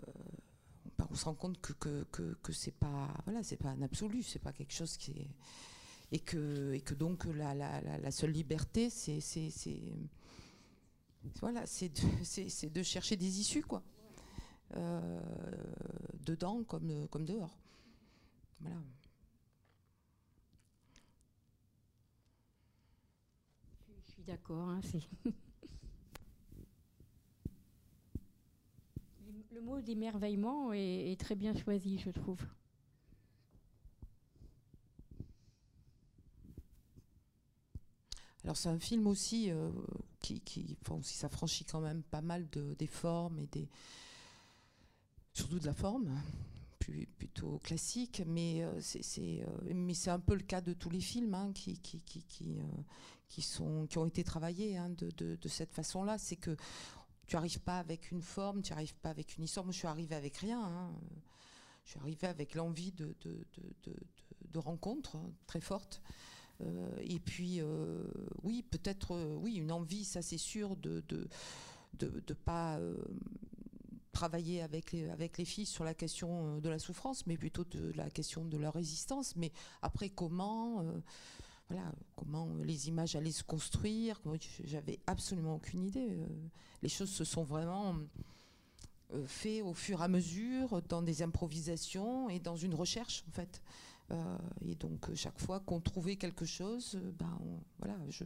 on 1.10 1.16
se 1.16 1.26
rend 1.26 1.34
compte 1.34 1.60
que, 1.60 1.74
que, 1.74 2.38
que, 2.42 2.54
c'est 2.54 2.72
pas 2.72 3.08
voilà 3.26 3.42
pas 3.60 3.70
un 3.70 3.82
absolu 3.82 4.22
c'est 4.24 4.40
pas 4.40 4.54
quelque 4.54 4.72
chose 4.72 4.98
qui 4.98 5.12
est 5.12 5.30
et 6.12 6.20
que 6.20 6.74
et 6.74 6.82
que 6.82 6.94
donc 6.94 7.26
la, 7.26 8.12
seule 8.12 8.32
liberté 8.32 8.90
c'est 8.90 9.20
voilà 11.40 11.66
c'est 11.66 11.90
de, 11.90 12.70
de 12.70 12.84
chercher 12.84 13.16
des 13.16 13.40
issues 13.40 13.64
quoi. 13.64 13.84
Euh, 14.76 15.20
dedans 16.24 16.64
comme 16.64 17.08
comme 17.10 17.26
dehors. 17.26 17.58
Voilà 18.60 18.78
d'accord. 24.26 24.70
Hein, 24.70 24.82
le 29.52 29.62
mot 29.62 29.82
d'émerveillement 29.82 30.74
est, 30.74 31.20
très 31.20 31.36
bien 31.36 31.54
choisi, 31.56 32.00
je 32.00 32.10
trouve. 32.10 32.42
Alors 38.44 38.58
c'est 38.58 38.70
un 38.70 38.80
film 38.80 39.06
aussi 39.06 39.52
euh, 39.52 39.70
qui, 40.20 40.40
qui 40.42 40.76
enfin, 40.82 41.00
ça 41.04 41.30
franchit 41.30 41.64
quand 41.64 41.80
même 41.80 42.02
pas 42.02 42.22
mal 42.22 42.50
de, 42.50 42.74
des 42.74 42.88
formes 42.88 43.38
et 43.38 43.46
des 43.48 43.70
surtout 45.34 45.60
de 45.60 45.66
la 45.66 45.74
forme 45.74 46.10
plutôt 47.18 47.60
classique, 47.60 48.24
mais 48.26 48.64
euh, 48.64 48.80
c'est 48.82 49.44
euh, 49.44 49.74
mais 49.74 49.94
c'est 49.94 50.10
un 50.10 50.20
peu 50.20 50.36
le 50.36 50.44
cas 50.44 50.62
de 50.62 50.74
tous 50.74 50.90
les 50.90 51.00
films 51.00 51.34
hein, 51.34 51.54
euh, 51.68 51.74
qui, 53.28 53.98
ont 53.98 54.06
été 54.06 54.24
travaillés 54.24 54.78
hein, 54.78 54.90
de, 54.90 55.48
cette 55.48 55.74
façon-là. 55.74 56.18
C'est 56.18 56.36
que 56.36 56.56
tu 57.28 57.36
arrives 57.36 57.62
pas 57.62 57.80
avec 57.80 58.12
une 58.12 58.22
forme, 58.22 58.62
tu 58.62 58.74
arrives 58.74 58.96
pas 58.96 59.10
avec 59.10 59.38
une 59.38 59.44
histoire. 59.44 59.66
Moi, 59.66 59.72
je 59.74 59.80
suis 59.80 59.88
arrivée 59.88 60.16
avec 60.16 60.38
rien. 60.38 60.62
Hein. 60.62 60.92
Je 61.86 61.92
suis 61.92 62.00
arrivée 62.00 62.28
avec 62.28 62.56
l'envie 62.56 62.92
de, 62.92 63.16
de, 63.22 63.46
hein, 64.56 65.32
très 65.48 65.62
fortes. 65.62 66.02
et 67.02 67.20
puis, 67.20 67.62
oui, 68.44 68.64
peut-être, 68.64 69.16
oui, 69.38 69.56
une 69.56 69.72
envie, 69.72 70.04
ça 70.04 70.22
c'est 70.22 70.38
sûr, 70.38 70.76
de 70.76 71.04
de 71.08 71.28
de, 71.94 72.34
pas 72.34 72.80
travailler 74.12 74.62
avec 74.62 74.92
les, 74.92 75.46
filles 75.46 75.66
sur 75.66 75.84
la 75.84 75.94
question 75.94 76.58
euh, 76.58 76.62
de 76.62 76.70
la 76.70 76.80
souffrance, 76.80 77.26
mais 77.28 77.38
plutôt 77.38 77.64
de 77.64 77.92
la 77.96 78.10
question 78.10 78.46
de 78.46 78.58
leur 78.58 78.74
résistance. 78.74 79.36
Mais 79.36 79.52
après, 79.82 80.10
comment, 80.10 80.82
euh, 80.82 81.00
voilà, 81.70 81.92
comment 82.16 82.48
les 82.64 82.88
images 82.88 83.16
allaient 83.16 83.32
se 83.32 83.44
construire, 83.44 84.22
j'avais 84.64 85.00
absolument 85.08 85.56
aucune 85.56 85.86
idée. 85.86 86.10
Euh, 86.12 86.28
les 86.82 86.90
choses 86.90 87.10
se 87.10 87.24
sont 87.24 87.44
vraiment 87.44 87.96
faites 89.26 89.62
au 89.64 89.74
fur 89.74 90.00
et 90.00 90.06
à 90.06 90.08
mesure, 90.08 90.82
dans 90.84 91.02
des 91.02 91.22
improvisations 91.22 92.30
et 92.30 92.40
dans 92.40 92.56
une 92.56 92.74
recherche, 92.74 93.26
en 93.28 93.32
fait. 93.32 93.62
et 94.66 94.76
donc, 94.76 95.14
chaque 95.16 95.38
fois 95.38 95.60
qu'on 95.60 95.82
trouvait 95.82 96.16
quelque 96.16 96.46
chose, 96.46 96.98
ben, 97.20 97.38
voilà, 97.80 97.98
je 98.10 98.24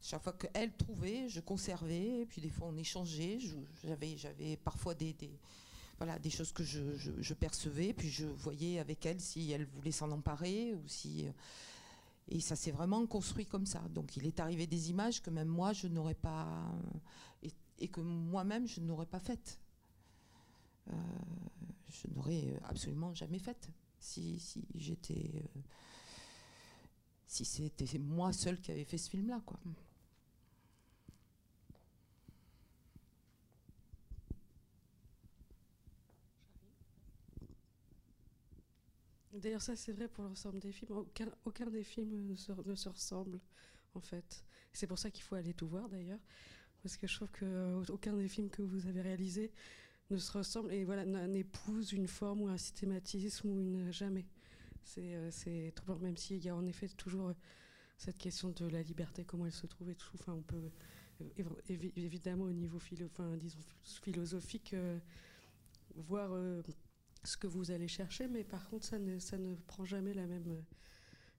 chaque 0.00 0.22
fois 0.22 0.32
qu'elle 0.32 0.72
trouvait, 0.76 1.28
je 1.28 1.40
conservais, 1.40 2.26
puis 2.28 2.40
des 2.40 2.50
fois 2.50 2.68
on 2.68 2.76
échangeait. 2.76 3.38
J'avais, 3.82 4.56
parfois 4.56 4.94
des, 4.94 5.14
choses 6.30 6.52
que 6.52 6.62
je, 6.62 7.34
percevais, 7.34 7.92
puis 7.92 8.08
je 8.08 8.26
voyais 8.26 8.78
avec 8.78 9.04
elle 9.06 9.20
si 9.20 9.50
elle 9.50 9.64
voulait 9.64 9.92
s'en 9.92 10.10
emparer 10.10 10.74
ou 10.74 10.86
si. 10.86 11.26
Et 12.28 12.40
ça 12.40 12.56
s'est 12.56 12.72
vraiment 12.72 13.06
construit 13.06 13.46
comme 13.46 13.66
ça. 13.66 13.80
Donc 13.90 14.16
il 14.16 14.26
est 14.26 14.40
arrivé 14.40 14.66
des 14.66 14.90
images 14.90 15.22
que 15.22 15.30
même 15.30 15.48
moi 15.48 15.72
je 15.72 15.86
n'aurais 15.88 16.14
pas. 16.14 16.46
Et, 17.78 17.88
que 17.88 18.00
moi-même 18.00 18.66
je 18.66 18.80
n'aurais 18.80 19.06
pas 19.06 19.20
faites. 19.20 19.60
Euh, 20.88 20.92
je 21.88 22.08
n'aurais 22.14 22.58
absolument 22.64 23.12
jamais 23.12 23.38
faites 23.38 23.68
si, 23.98 24.38
si 24.38 24.64
j'étais. 24.74 25.30
Euh, 25.34 25.60
si 27.26 27.44
c'était 27.44 27.98
moi 27.98 28.32
seule 28.32 28.60
qui 28.60 28.70
avait 28.70 28.84
fait 28.84 28.98
ce 28.98 29.10
film-là, 29.10 29.40
quoi. 29.44 29.58
D'ailleurs, 39.32 39.62
ça 39.62 39.76
c'est 39.76 39.92
vrai 39.92 40.08
pour 40.08 40.24
l'ensemble 40.24 40.60
des 40.60 40.72
films. 40.72 40.92
Aucun, 40.92 41.28
aucun 41.44 41.66
des 41.66 41.84
films 41.84 42.26
ne 42.26 42.36
se, 42.36 42.52
ne 42.52 42.74
se, 42.74 42.88
ressemble, 42.88 43.38
en 43.94 44.00
fait. 44.00 44.44
C'est 44.72 44.86
pour 44.86 44.98
ça 44.98 45.10
qu'il 45.10 45.22
faut 45.22 45.34
aller 45.34 45.52
tout 45.52 45.68
voir, 45.68 45.88
d'ailleurs. 45.88 46.20
Parce 46.82 46.96
que 46.96 47.06
je 47.06 47.16
trouve 47.16 47.30
qu'aucun 47.32 48.14
euh, 48.14 48.22
des 48.22 48.28
films 48.28 48.48
que 48.48 48.62
vous 48.62 48.86
avez 48.86 49.02
réalisés 49.02 49.52
ne 50.10 50.16
se 50.16 50.32
ressemble 50.32 50.72
et 50.72 50.84
voilà, 50.84 51.04
n'épouse 51.04 51.92
une 51.92 52.08
forme 52.08 52.42
ou 52.42 52.48
un 52.48 52.56
systématisme 52.56 53.48
ou 53.48 53.60
une. 53.60 53.92
Jamais. 53.92 54.24
C'est 54.86 55.14
euh, 55.14 55.30
même 56.00 56.16
s'il 56.16 56.42
y 56.44 56.48
a 56.48 56.56
en 56.56 56.64
effet 56.64 56.88
toujours 56.88 57.32
cette 57.98 58.18
question 58.18 58.50
de 58.50 58.66
la 58.66 58.82
liberté, 58.82 59.24
comment 59.24 59.46
elle 59.46 59.52
se 59.52 59.66
trouve 59.66 59.90
et 59.90 59.94
tout. 59.94 60.10
Enfin, 60.14 60.32
on 60.32 60.42
peut 60.42 60.70
euh, 61.20 61.90
évidemment 61.96 62.44
au 62.44 62.52
niveau 62.52 62.78
philo, 62.78 63.06
enfin, 63.06 63.36
disons, 63.36 63.60
philosophique 63.82 64.74
voir 65.94 66.30
ce 67.24 67.36
que 67.36 67.46
vous 67.46 67.70
allez 67.70 67.88
chercher, 67.88 68.28
mais 68.28 68.44
par 68.44 68.68
contre, 68.68 68.86
ça 68.86 68.98
ne, 68.98 69.18
ça 69.18 69.36
ne 69.38 69.54
prend 69.54 69.84
jamais 69.84 70.14
la 70.14 70.26
même, 70.26 70.64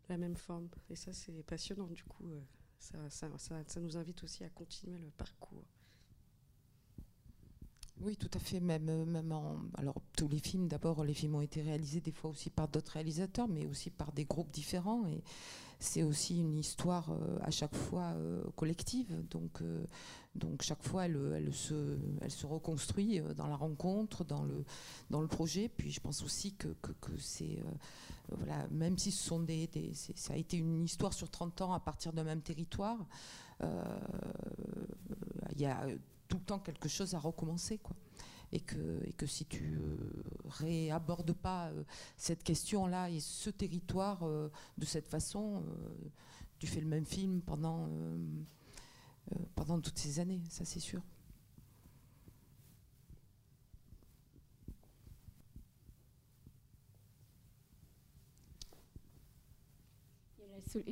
la 0.10 0.18
même 0.18 0.36
forme. 0.36 0.70
Et 0.90 0.96
ça, 0.96 1.14
c'est 1.14 1.44
passionnant, 1.44 1.88
du 1.88 2.04
coup. 2.04 2.30
Euh, 2.30 2.42
ça, 2.80 3.10
ça, 3.10 3.64
ça, 3.66 3.80
nous 3.80 3.98
invite 3.98 4.24
aussi 4.24 4.44
à 4.44 4.50
continuer 4.50 4.98
le 4.98 5.10
parcours. 5.12 5.64
Oui, 8.02 8.16
tout 8.16 8.30
à 8.34 8.40
fait. 8.40 8.60
Même, 8.60 9.06
même 9.06 9.32
en, 9.32 9.58
alors 9.76 9.96
tous 10.16 10.28
les 10.28 10.40
films, 10.40 10.68
d'abord, 10.68 11.04
les 11.04 11.14
films 11.14 11.36
ont 11.36 11.42
été 11.42 11.62
réalisés 11.62 12.02
des 12.02 12.12
fois 12.12 12.30
aussi 12.30 12.50
par 12.50 12.68
d'autres 12.68 12.94
réalisateurs, 12.94 13.48
mais 13.48 13.66
aussi 13.66 13.90
par 13.90 14.12
des 14.12 14.26
groupes 14.26 14.52
différents. 14.52 15.08
Et 15.08 15.24
c'est 15.80 16.04
aussi 16.04 16.40
une 16.40 16.58
histoire 16.58 17.12
euh, 17.12 17.38
à 17.42 17.52
chaque 17.52 17.76
fois 17.76 18.14
euh, 18.16 18.44
collective. 18.56 19.24
Donc, 19.30 19.62
euh, 19.62 19.84
donc 20.36 20.62
chaque 20.62 20.84
fois, 20.84 21.06
elle, 21.06 21.54
se, 21.54 21.98
elle 22.22 22.32
se 22.32 22.46
reconstruit 22.46 23.22
dans 23.36 23.48
la 23.48 23.56
rencontre, 23.56 24.24
dans 24.24 24.44
le, 24.44 24.64
dans 25.10 25.22
le 25.22 25.28
projet. 25.28 25.68
Puis 25.68 25.92
je 25.92 26.00
pense 26.00 26.24
aussi 26.24 26.54
que, 26.54 26.68
que, 26.82 27.18
c'est. 27.18 27.64
voilà, 28.30 28.68
même 28.70 28.98
si 29.00 29.12
ce 29.12 29.24
sont 29.24 29.40
des 29.40 29.68
ça 29.94 30.34
a 30.34 30.38
été 30.38 30.58
une 30.58 30.84
histoire 30.84 31.14
sur 31.14 31.30
30 31.30 31.62
ans 31.62 31.74
à 31.74 31.80
partir 31.80 32.14
d'un 32.14 32.24
même 32.24 32.42
territoire, 32.42 32.98
il 33.62 35.60
y 35.60 35.66
a 35.66 35.88
tout 36.28 36.38
le 36.38 36.44
temps 36.44 36.60
quelque 36.60 36.90
chose 36.90 37.14
à 37.16 37.20
recommencer. 37.20 37.78
Quoi 37.78 37.96
et 38.52 38.60
que, 38.60 39.02
et 39.06 39.14
que 39.14 39.26
si 39.26 39.46
tu 39.46 39.78
euh, 39.78 39.98
réabordes 40.46 41.34
pas 41.34 41.68
euh, 41.68 41.84
cette 42.18 42.44
question-là 42.44 43.10
et 43.10 43.20
ce 43.20 43.50
territoire 43.50 44.24
euh, 44.24 44.50
de 44.78 44.86
cette 44.86 45.08
façon, 45.08 45.64
tu 46.60 46.68
fais 46.68 46.80
le 46.80 46.88
même 46.88 47.06
film 47.06 47.42
pendant, 47.42 47.90
pendant 49.56 49.80
toutes 49.80 49.98
ces 49.98 50.20
années, 50.20 50.42
ça 50.50 50.66
c'est 50.66 50.80
sûr. 50.80 51.02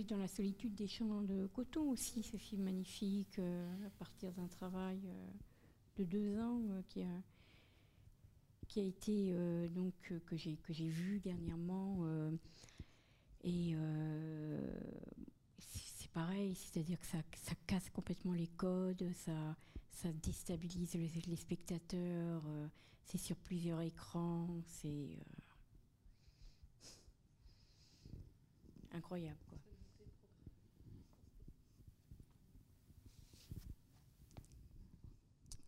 Dans 0.08 0.18
la 0.18 0.28
solitude 0.28 0.76
des 0.76 0.88
champs 0.88 1.22
de 1.22 1.48
coton 1.48 1.92
aussi, 1.92 2.24
ce 2.24 2.38
film 2.38 2.64
magnifique, 2.64 3.40
à 3.40 3.90
partir 4.00 4.32
d'un 4.34 4.48
travail 4.48 5.00
de 5.98 6.04
deux 6.04 6.40
ans 6.40 6.62
qui 6.88 7.04
a 7.04 7.22
qui 8.68 8.80
a 8.80 8.84
été 8.84 9.32
euh, 9.32 9.68
donc 9.70 9.94
euh, 10.12 10.20
que 10.26 10.36
j'ai 10.36 10.58
que 10.58 10.74
j'ai 10.74 10.88
vu 10.88 11.20
dernièrement 11.20 12.00
euh, 12.02 12.32
et 13.44 13.76
c'est 15.60 16.10
pareil, 16.12 16.56
c'est-à-dire 16.56 17.00
que 17.00 17.06
ça, 17.06 17.20
ça, 17.36 17.54
casse 17.68 17.92
complètement 17.92 18.34
les 18.34 18.48
codes, 18.48 19.06
ça, 19.14 19.56
ça 19.92 20.12
déstabilise 20.14 20.96
les, 20.96 21.12
les 21.28 21.36
spectateurs, 21.36 22.42
c'est 23.04 23.20
sur 23.20 23.36
plusieurs 23.36 23.82
écrans, 23.82 24.48
c'est 24.66 25.20
incroyable. 28.94 29.38
Quoi. 29.48 29.60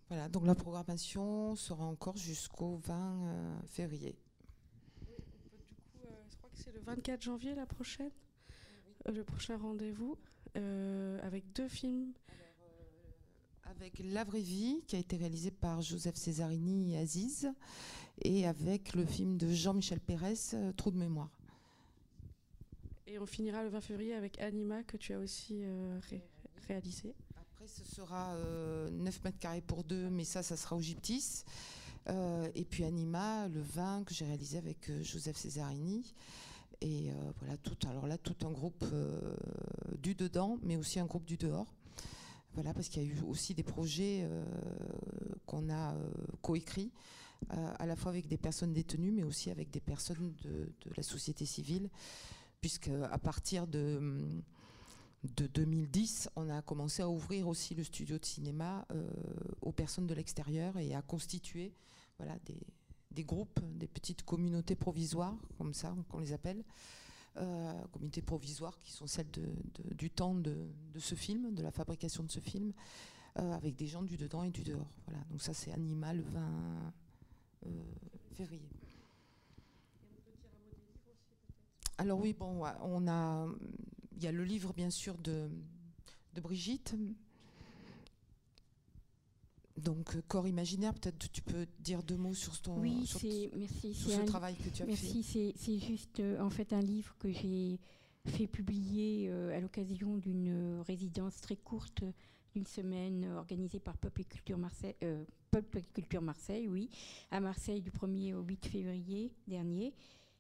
Voilà, 0.10 0.30
donc 0.30 0.46
la 0.46 0.56
programmation 0.56 1.56
sera 1.56 1.84
encore 1.84 2.16
jusqu'au 2.16 2.78
20 2.78 2.96
euh, 2.96 3.60
février. 3.66 4.16
Du 5.02 5.06
coup, 5.06 6.06
euh, 6.06 6.10
je 6.30 6.38
crois 6.38 6.50
que 6.50 6.58
c'est 6.58 6.72
le 6.72 6.80
24 6.80 7.22
janvier 7.22 7.54
la 7.56 7.66
prochaine, 7.66 8.12
euh, 9.08 9.12
le 9.12 9.24
prochain 9.26 9.58
rendez-vous, 9.58 10.18
avec 11.22 11.52
deux 11.54 11.68
films. 11.68 12.14
avec 13.66 14.00
La 14.00 14.24
vraie 14.24 14.42
vie, 14.42 14.82
qui 14.88 14.96
a 14.96 15.00
été 15.00 15.18
réalisé 15.18 15.52
par 15.52 15.82
Joseph 15.82 16.16
Cesarini 16.16 16.94
et 16.94 16.98
Aziz, 16.98 17.52
et 18.24 18.48
avec 18.48 18.96
le 18.96 19.06
film 19.06 19.38
de 19.38 19.52
Jean-Michel 19.52 20.00
Pérez, 20.00 20.56
Trou 20.78 20.90
de 20.90 20.98
mémoire. 20.98 21.30
Et 23.06 23.20
on 23.20 23.28
finira 23.28 23.62
le 23.62 23.70
20 23.70 23.82
février 23.82 24.16
avec 24.16 24.40
Anima, 24.40 24.82
que 24.82 24.98
tu 24.98 25.14
as 25.14 25.20
aussi 25.20 25.64
réalisé 26.68 27.14
ce 27.68 27.84
sera 27.84 28.34
9 28.34 28.40
euh, 28.40 28.90
mètres 29.02 29.40
carrés 29.40 29.62
pour 29.62 29.84
deux, 29.84 30.10
mais 30.10 30.24
ça, 30.24 30.44
ça 30.44 30.56
sera 30.56 30.76
au 30.76 30.82
Gyptis. 30.82 31.44
Euh, 32.10 32.50
et 32.56 32.64
puis 32.64 32.86
Anima, 32.86 33.48
le 33.50 33.62
vin 33.62 34.04
que 34.06 34.14
j'ai 34.14 34.26
réalisé 34.26 34.58
avec 34.58 34.90
euh, 34.90 35.04
Joseph 35.04 35.36
Cesarini. 35.36 36.14
Et 36.80 37.10
voilà, 37.40 37.58
tout, 37.58 37.76
alors 37.90 38.06
là, 38.06 38.20
tout 38.20 38.36
un 38.46 38.52
groupe 38.52 38.86
du 40.00 40.14
dedans, 40.14 40.60
mais 40.62 40.76
aussi 40.76 41.00
un 41.00 41.08
groupe 41.08 41.26
du 41.26 41.36
dehors. 41.36 41.74
Voilà, 42.54 42.72
parce 42.72 42.88
qu'il 42.88 43.02
y 43.02 43.06
a 43.08 43.10
eu 43.10 43.20
aussi 43.28 43.56
des 43.56 43.64
projets 43.64 44.30
qu'on 45.48 45.72
a 45.72 45.96
coécrits, 46.44 46.92
à 47.50 47.88
la 47.88 47.96
fois 47.96 48.12
avec 48.12 48.28
des 48.28 48.38
personnes 48.38 48.74
détenues, 48.74 49.12
mais 49.12 49.24
aussi 49.24 49.50
avec 49.50 49.72
des 49.72 49.80
personnes 49.80 50.36
de, 50.44 50.70
la 50.96 51.02
société 51.02 51.48
civile, 51.48 51.90
puisque 52.62 52.92
à 53.10 53.18
partir 53.18 53.66
de 53.66 54.44
de 55.36 55.48
2010, 55.48 56.30
on 56.36 56.50
a 56.50 56.62
commencé 56.62 57.02
à 57.02 57.10
ouvrir 57.10 57.48
aussi 57.48 57.76
le 57.76 57.84
studio 57.84 58.18
de 58.18 58.26
cinéma 58.26 58.86
euh, 58.92 59.10
aux 59.62 59.72
personnes 59.72 60.08
de 60.08 60.14
l'extérieur 60.14 60.78
et 60.78 60.94
à 60.94 61.02
constituer 61.02 61.74
voilà, 62.18 62.38
des, 63.12 63.24
groupes, 63.24 63.60
des 63.76 63.88
petites 63.88 64.24
communautés 64.24 64.76
provisoires, 64.76 65.36
comme 65.58 65.74
ça 65.74 65.96
qu'on 66.10 66.20
les 66.20 66.34
appelle, 66.34 66.64
euh, 67.38 67.74
communautés 67.92 68.22
provisoires 68.22 68.78
qui 68.80 68.92
sont 68.92 69.08
celles 69.08 69.30
du 69.96 70.10
temps 70.10 70.36
de, 70.36 70.56
ce 70.98 71.16
film, 71.16 71.54
de 71.54 71.62
la 71.62 71.72
fabrication 71.72 72.24
de 72.24 72.32
ce 72.32 72.40
film, 72.40 72.74
euh, 73.40 73.54
avec 73.54 73.76
des 73.76 73.88
gens 73.88 74.04
du 74.04 74.18
dedans 74.18 74.44
et 74.44 74.52
du 74.52 74.64
dehors. 74.64 74.92
Voilà. 75.06 75.24
Donc 75.30 75.42
ça 75.42 75.54
c'est 75.54 75.72
Animal 75.72 76.22
20 76.22 76.94
février. 78.34 78.70
Alors 82.00 82.20
oui, 82.20 82.34
bon, 82.34 82.64
on 82.82 83.08
a 83.08 83.48
il 84.18 84.24
y 84.24 84.28
a 84.28 84.32
le 84.32 84.44
livre, 84.44 84.74
bien 84.74 84.90
sûr, 84.90 85.18
de, 85.20 85.48
de 86.34 86.42
Brigitte. 86.42 86.96
Donc, 89.78 90.16
euh, 90.16 90.22
corps 90.28 90.48
imaginaire, 90.48 90.94
peut-être 90.96 91.32
tu 91.32 91.44
peux 91.44 91.68
dire 91.80 92.02
deux 92.02 92.18
mots 92.18 92.34
sur, 92.34 92.60
ton, 92.60 92.80
oui, 92.80 93.06
sur, 93.06 93.20
merci, 93.56 93.94
ce 93.94 94.26
travail 94.26 94.56
que 94.56 94.70
tu 94.70 94.82
as 94.82 94.88
merci, 94.88 95.24
fait. 95.24 95.40
Merci, 95.40 95.54
c'est 95.56 95.80
juste 95.80 96.20
euh, 96.20 96.42
en 96.42 96.50
fait 96.50 96.74
un 96.74 96.82
livre 96.82 97.16
que 97.20 97.32
j'ai 97.32 97.80
fait 98.26 98.48
publier 98.48 99.30
euh, 99.30 99.56
à 99.56 99.60
l'occasion 99.60 100.18
d'une 100.18 100.82
résidence 100.82 101.40
très 101.42 101.56
courte 101.56 102.04
d'une 102.56 102.66
semaine 102.66 103.32
organisée 103.38 103.80
par 103.80 103.98
Peuple 103.98 104.22
et 104.22 104.26
Culture 104.26 104.58
Marseille, 104.58 104.96
Peuple 105.52 105.78
et 105.78 105.84
Culture 105.94 106.24
Marseille, 106.24 106.68
oui, 106.68 106.90
à 107.30 107.40
Marseille 107.40 107.82
du 107.82 107.92
1er 107.92 108.34
au 108.34 108.42
8 108.42 108.66
février 108.66 109.32
dernier. 109.46 109.94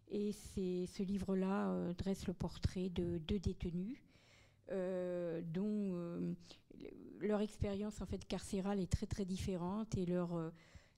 Et 0.09 0.31
ce 0.31 1.03
livre-là 1.03 1.69
euh, 1.69 1.93
dresse 1.93 2.27
le 2.27 2.33
portrait 2.33 2.89
de 2.89 3.17
deux 3.17 3.39
détenus 3.39 3.97
euh, 4.71 5.41
dont 5.53 5.91
euh, 5.95 6.33
leur 7.19 7.41
expérience 7.41 8.01
en 8.01 8.05
fait 8.05 8.25
carcérale 8.25 8.79
est 8.79 8.91
très 8.91 9.05
très 9.05 9.25
différente 9.25 9.97
et 9.97 10.05
leur 10.05 10.51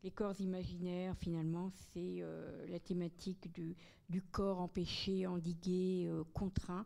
les 0.04 0.12
corps 0.12 0.40
imaginaires 0.40 1.16
finalement 1.18 1.72
c'est 1.94 2.24
la 2.68 2.80
thématique 2.80 3.52
du, 3.54 4.22
corps 4.22 4.60
empêché, 4.60 5.28
endigué, 5.28 6.10
contraint, 6.34 6.86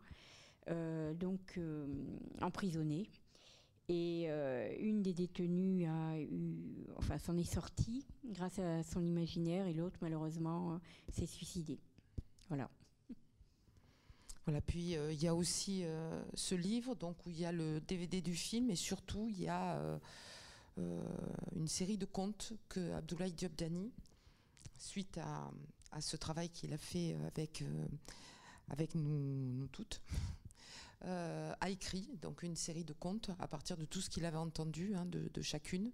donc 1.16 1.58
emprisonné. 2.40 3.08
Et 3.88 4.28
une 4.80 5.02
des 5.02 5.12
détenues 5.12 5.86
a 5.86 6.14
enfin, 6.96 7.18
s'en 7.18 7.36
est 7.36 7.52
sortie 7.52 8.06
grâce 8.24 8.58
à 8.58 8.82
son 8.82 9.04
imaginaire 9.04 9.66
et 9.66 9.74
l'autre, 9.74 9.98
malheureusement, 10.00 10.80
s'est 11.08 11.26
suicidée. 11.26 11.80
Voilà. 12.48 12.70
Voilà, 14.44 14.60
puis 14.60 14.92
il 14.92 15.22
y 15.22 15.26
a 15.26 15.34
aussi 15.34 15.84
ce 16.34 16.54
livre 16.54 16.94
donc, 16.94 17.16
où 17.24 17.30
il 17.30 17.40
y 17.40 17.46
a 17.46 17.52
le 17.52 17.80
DVD 17.80 18.20
du 18.20 18.34
film 18.34 18.70
et 18.70 18.76
surtout 18.76 19.26
il 19.30 19.40
y 19.40 19.48
a 19.48 19.98
une 20.76 21.66
série 21.66 21.96
de 21.96 22.04
contes 22.04 22.52
que 22.68 22.92
Abdoulaye 22.92 23.32
Diop 23.32 23.56
Dani, 23.56 23.90
suite 24.76 25.16
à, 25.16 25.50
à 25.94 26.00
ce 26.00 26.16
travail 26.16 26.50
qu'il 26.50 26.72
a 26.72 26.78
fait 26.78 27.16
avec, 27.26 27.62
euh, 27.62 27.86
avec 28.68 28.94
nous, 28.94 29.68
toutes, 29.68 30.02
euh, 31.04 31.54
a 31.60 31.70
écrit 31.70 32.10
donc 32.20 32.42
une 32.42 32.56
série 32.56 32.84
de 32.84 32.92
contes 32.92 33.30
à 33.38 33.46
partir 33.46 33.76
de 33.76 33.84
tout 33.84 34.00
ce 34.00 34.10
qu'il 34.10 34.24
avait 34.24 34.36
entendu 34.36 34.94
hein, 34.94 35.06
de, 35.06 35.42
chacune. 35.42 35.92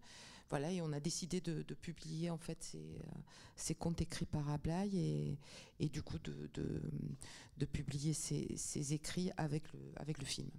Voilà, 0.50 0.72
et 0.72 0.82
on 0.82 0.92
a 0.92 1.00
décidé 1.00 1.40
de, 1.40 1.62
de 1.62 1.74
publier 1.74 2.28
en 2.28 2.36
fait 2.38 2.60
ces, 2.62 2.78
euh, 2.78 3.18
ces, 3.54 3.74
contes 3.74 4.00
écrits 4.00 4.26
par 4.26 4.48
Ablaï 4.50 4.98
et, 4.98 5.38
et 5.78 5.88
du 5.88 6.02
coup 6.02 6.18
de, 6.18 6.50
de 7.56 7.64
publier 7.66 8.12
ces, 8.14 8.52
ces, 8.56 8.92
écrits 8.92 9.30
avec 9.36 9.72
le, 9.72 9.78
avec 9.96 10.18
le 10.18 10.24
film. 10.24 10.50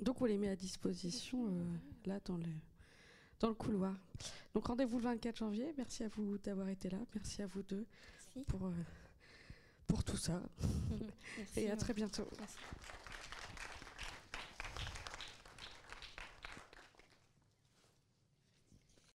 Donc 0.00 0.20
on 0.20 0.24
les 0.24 0.38
met 0.38 0.48
à 0.48 0.56
disposition 0.56 1.46
euh, 1.46 1.64
là 2.06 2.20
dans 2.24 2.36
le 2.36 2.46
dans 3.40 3.48
le 3.48 3.54
couloir. 3.54 3.94
Donc 4.54 4.66
rendez-vous 4.66 4.98
le 4.98 5.04
24 5.04 5.36
janvier. 5.36 5.74
Merci 5.76 6.04
à 6.04 6.08
vous 6.08 6.38
d'avoir 6.38 6.68
été 6.68 6.88
là. 6.88 6.98
Merci 7.14 7.42
à 7.42 7.46
vous 7.46 7.62
deux 7.62 7.86
pour, 8.46 8.66
euh, 8.66 8.72
pour 9.86 10.04
tout 10.04 10.16
ça. 10.16 10.42
Et 11.56 11.70
à 11.70 11.76
très 11.76 11.92
bientôt. 11.92 12.26
Merci. 12.38 12.56